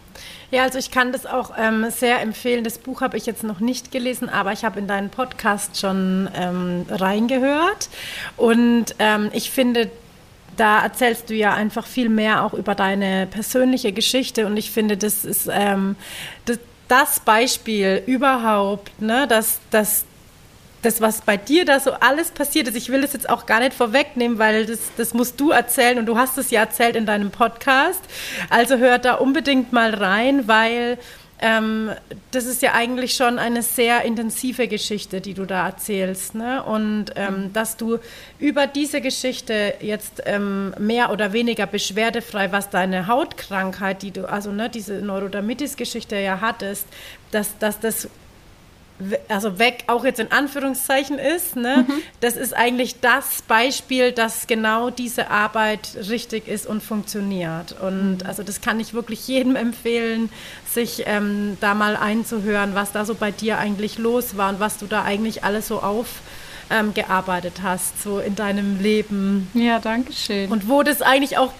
[0.51, 2.63] Ja, also ich kann das auch ähm, sehr empfehlen.
[2.63, 6.29] Das Buch habe ich jetzt noch nicht gelesen, aber ich habe in deinen Podcast schon
[6.35, 7.89] ähm, reingehört.
[8.37, 9.89] Und ähm, ich finde,
[10.55, 14.45] da erzählst du ja einfach viel mehr auch über deine persönliche Geschichte.
[14.45, 15.95] Und ich finde, das ist ähm,
[16.45, 20.05] das, das, Beispiel überhaupt, ne, dass, dass
[20.81, 23.59] das, was bei dir da so alles passiert ist, ich will das jetzt auch gar
[23.59, 27.05] nicht vorwegnehmen, weil das, das musst du erzählen und du hast es ja erzählt in
[27.05, 28.01] deinem Podcast.
[28.49, 30.97] Also hört da unbedingt mal rein, weil
[31.39, 31.91] ähm,
[32.31, 36.33] das ist ja eigentlich schon eine sehr intensive Geschichte, die du da erzählst.
[36.33, 36.63] Ne?
[36.63, 37.53] Und ähm, mhm.
[37.53, 37.99] dass du
[38.39, 44.51] über diese Geschichte jetzt ähm, mehr oder weniger beschwerdefrei, was deine Hautkrankheit, die du, also
[44.51, 46.87] ne, diese Neurodermitis-Geschichte ja hattest,
[47.31, 48.09] dass, dass das
[49.27, 51.85] also weg auch jetzt in Anführungszeichen ist, ne?
[51.87, 52.01] Mhm.
[52.19, 57.75] das ist eigentlich das Beispiel, dass genau diese Arbeit richtig ist und funktioniert.
[57.79, 58.25] Und mhm.
[58.25, 60.29] also das kann ich wirklich jedem empfehlen,
[60.67, 64.77] sich ähm, da mal einzuhören, was da so bei dir eigentlich los war und was
[64.77, 69.49] du da eigentlich alles so aufgearbeitet ähm, hast, so in deinem Leben.
[69.53, 70.49] Ja, danke schön.
[70.49, 71.53] Und wo das eigentlich auch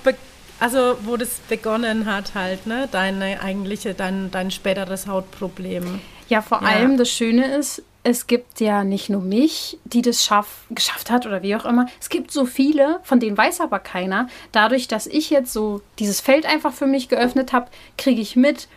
[0.60, 6.02] also wo das begonnen hat halt, ne, deine eigentliche, dein, dein späteres Hautproblem.
[6.30, 6.68] Ja, vor ja.
[6.68, 11.26] allem das Schöne ist, es gibt ja nicht nur mich, die das schaff, geschafft hat
[11.26, 11.88] oder wie auch immer.
[12.00, 14.30] Es gibt so viele, von denen weiß aber keiner.
[14.54, 17.68] Dadurch, dass ich jetzt so dieses Feld einfach für mich geöffnet habe,
[17.98, 18.70] kriege ich mit,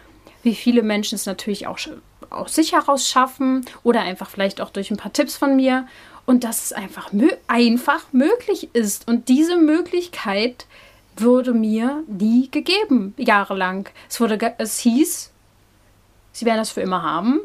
[0.43, 1.79] wie viele Menschen es natürlich auch
[2.31, 5.87] aus sich heraus schaffen oder einfach vielleicht auch durch ein paar Tipps von mir.
[6.27, 9.07] Und dass es einfach, mö einfach möglich ist.
[9.07, 10.67] Und diese Möglichkeit
[11.17, 13.89] wurde mir nie gegeben, jahrelang.
[14.09, 15.31] Es, wurde, es hieß,
[16.33, 17.41] Sie werden das für immer haben.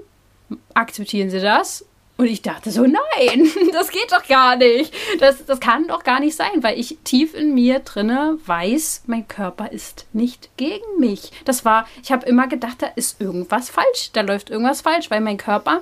[0.74, 1.86] Akzeptieren Sie das?
[2.18, 4.94] Und ich dachte so, nein, das geht doch gar nicht.
[5.20, 9.28] Das, das kann doch gar nicht sein, weil ich tief in mir drinne weiß, mein
[9.28, 11.32] Körper ist nicht gegen mich.
[11.44, 15.20] Das war, ich habe immer gedacht, da ist irgendwas falsch, da läuft irgendwas falsch, weil
[15.20, 15.82] mein Körper,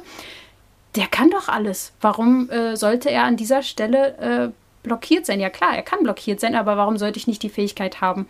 [0.95, 1.93] der kann doch alles.
[2.01, 4.49] Warum äh, sollte er an dieser Stelle äh,
[4.81, 5.39] blockiert sein?
[5.39, 8.27] Ja klar, er kann blockiert sein, aber warum sollte ich nicht die Fähigkeit haben,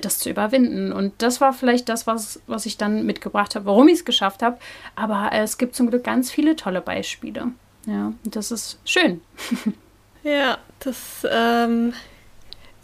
[0.00, 0.92] das zu überwinden.
[0.92, 4.42] Und das war vielleicht das, was, was ich dann mitgebracht habe, warum ich es geschafft
[4.42, 4.58] habe.
[4.96, 7.48] Aber äh, es gibt zum Glück ganz viele tolle Beispiele.
[7.86, 9.20] Ja, das ist schön.
[10.22, 11.92] ja, das ähm,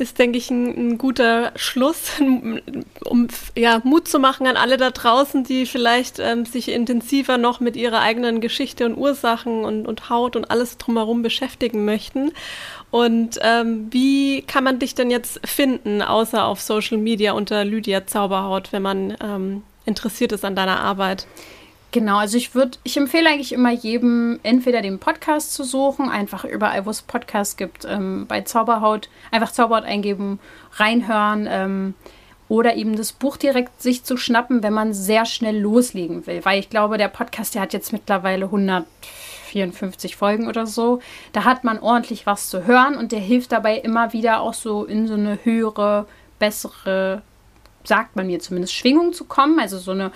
[0.00, 2.12] ist, denke ich, ein, ein, guter Schluss,
[3.04, 7.61] um ja, Mut zu machen an alle da draußen, die vielleicht ähm, sich intensiver noch
[7.61, 12.32] mit ihrer eigenen Geschichte und Ursachen und, und Haut und alles drumherum beschäftigen möchten.
[12.91, 18.07] Und ähm, wie kann man dich denn jetzt finden, außer auf Social Media unter Lydia
[18.07, 21.26] Zauberhaut, wenn man ähm, interessiert ist an deiner Arbeit?
[21.93, 26.45] Genau, also ich würde, ich empfehle eigentlich immer jedem, entweder den Podcast zu suchen, einfach
[26.45, 30.38] überall, wo es Podcasts gibt, ähm, bei Zauberhaut, einfach Zauberhaut eingeben,
[30.76, 31.95] reinhören, ähm,
[32.51, 36.45] oder eben das Buch direkt sich zu schnappen, wenn man sehr schnell loslegen will.
[36.45, 38.51] Weil ich glaube, der Podcast, der hat jetzt mittlerweile
[39.59, 41.01] 154 Folgen oder so.
[41.32, 44.84] Da hat man ordentlich was zu hören und der hilft dabei immer wieder auch so
[44.84, 46.07] in so eine höhere,
[46.38, 47.22] bessere,
[47.84, 49.59] sagt man mir zumindest, Schwingung zu kommen.
[49.59, 50.12] Also so eine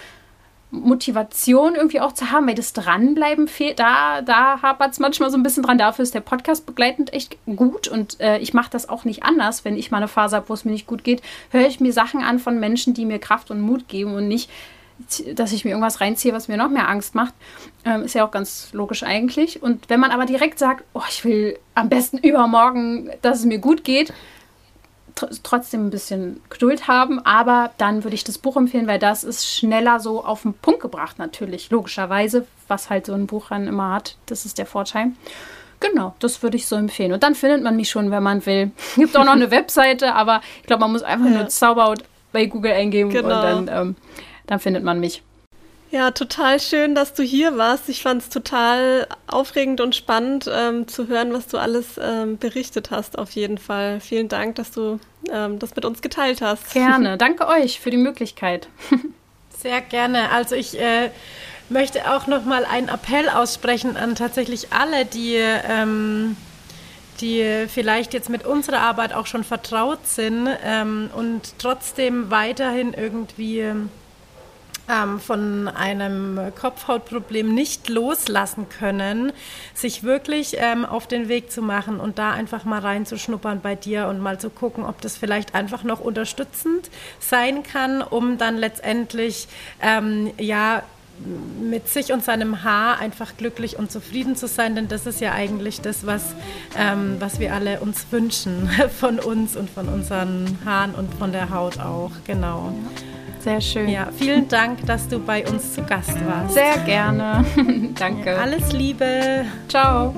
[0.70, 3.78] Motivation irgendwie auch zu haben, weil das Dranbleiben fehlt.
[3.78, 5.78] Da, da hapert es manchmal so ein bisschen dran.
[5.78, 9.64] Dafür ist der Podcast begleitend echt gut und äh, ich mache das auch nicht anders.
[9.64, 11.92] Wenn ich mal eine Phase habe, wo es mir nicht gut geht, höre ich mir
[11.92, 14.50] Sachen an von Menschen, die mir Kraft und Mut geben und nicht,
[15.34, 17.34] dass ich mir irgendwas reinziehe, was mir noch mehr Angst macht.
[17.84, 19.62] Ähm, ist ja auch ganz logisch eigentlich.
[19.62, 23.58] Und wenn man aber direkt sagt, oh, ich will am besten übermorgen, dass es mir
[23.58, 24.12] gut geht,
[25.14, 29.24] tr trotzdem ein bisschen Geduld haben, aber dann würde ich das Buch empfehlen, weil das
[29.24, 33.68] ist schneller so auf den Punkt gebracht, natürlich, logischerweise, was halt so ein Buch dann
[33.68, 34.16] immer hat.
[34.26, 35.12] Das ist der Vorteil.
[35.80, 37.12] Genau, das würde ich so empfehlen.
[37.12, 38.70] Und dann findet man mich schon, wenn man will.
[38.78, 41.32] Es gibt auch noch eine Webseite, aber ich glaube, man muss einfach ja.
[41.32, 43.26] nur Zauberhaut bei Google eingeben genau.
[43.26, 43.96] und dann, ähm,
[44.46, 45.22] dann findet man mich.
[45.94, 47.88] Ja, total schön, dass du hier warst.
[47.88, 52.90] Ich fand es total aufregend und spannend ähm, zu hören, was du alles ähm, berichtet
[52.90, 54.00] hast, auf jeden Fall.
[54.00, 54.98] Vielen Dank, dass du
[55.30, 56.72] ähm, das mit uns geteilt hast.
[56.72, 57.16] Gerne.
[57.18, 58.66] Danke euch für die Möglichkeit.
[59.56, 60.32] Sehr gerne.
[60.32, 61.10] Also ich äh,
[61.68, 66.36] möchte auch noch mal einen Appell aussprechen an tatsächlich alle, die ähm,
[67.20, 73.72] die vielleicht jetzt mit unserer Arbeit auch schon vertraut sind ähm, und trotzdem weiterhin irgendwie
[74.88, 79.32] ähm, von einem Kopfhautproblem nicht loslassen können,
[79.74, 84.08] sich wirklich ähm, auf den Weg zu machen und da einfach mal reinzuschnuppern bei dir
[84.08, 89.48] und mal zu gucken, ob das vielleicht einfach noch unterstützend sein kann, um dann letztendlich
[89.80, 90.82] ähm, ja
[91.60, 95.32] mit sich und seinem Haar einfach glücklich und zufrieden zu sein, denn das ist ja
[95.32, 96.34] eigentlich das, was,
[96.76, 98.68] ähm, was wir alle uns wünschen
[98.98, 102.10] von uns und von unseren Haaren und von der Haut auch.
[102.26, 102.74] Genau.
[103.44, 103.90] Sehr schön.
[103.90, 106.54] Ja, vielen Dank, dass du bei uns zu Gast warst.
[106.54, 107.44] Sehr gerne.
[107.94, 108.38] Danke.
[108.38, 109.44] Alles Liebe.
[109.68, 110.14] Ciao.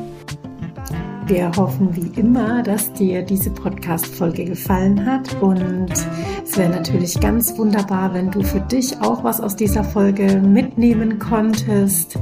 [1.27, 5.91] Wir hoffen wie immer, dass dir diese Podcast-Folge gefallen hat und
[6.45, 11.19] es wäre natürlich ganz wunderbar, wenn du für dich auch was aus dieser Folge mitnehmen
[11.19, 12.17] konntest.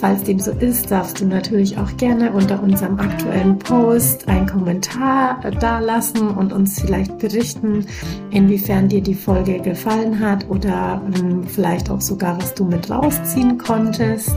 [0.00, 5.40] Falls dem so ist, darfst du natürlich auch gerne unter unserem aktuellen Post einen Kommentar
[5.58, 7.86] dalassen und uns vielleicht berichten,
[8.30, 13.58] inwiefern dir die Folge gefallen hat oder ähm, vielleicht auch sogar, was du mit rausziehen
[13.58, 14.36] konntest.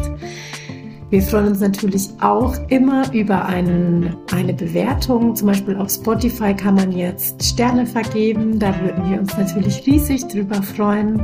[1.12, 5.36] Wir freuen uns natürlich auch immer über einen, eine Bewertung.
[5.36, 8.60] Zum Beispiel auf Spotify kann man jetzt Sterne vergeben.
[8.60, 11.22] Da würden wir uns natürlich riesig drüber freuen.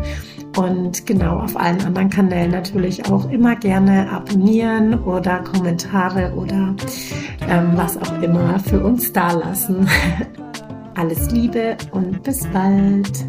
[0.58, 6.76] Und genau auf allen anderen Kanälen natürlich auch immer gerne abonnieren oder Kommentare oder
[7.48, 9.88] ähm, was auch immer für uns dalassen.
[10.96, 13.26] Alles Liebe und bis bald.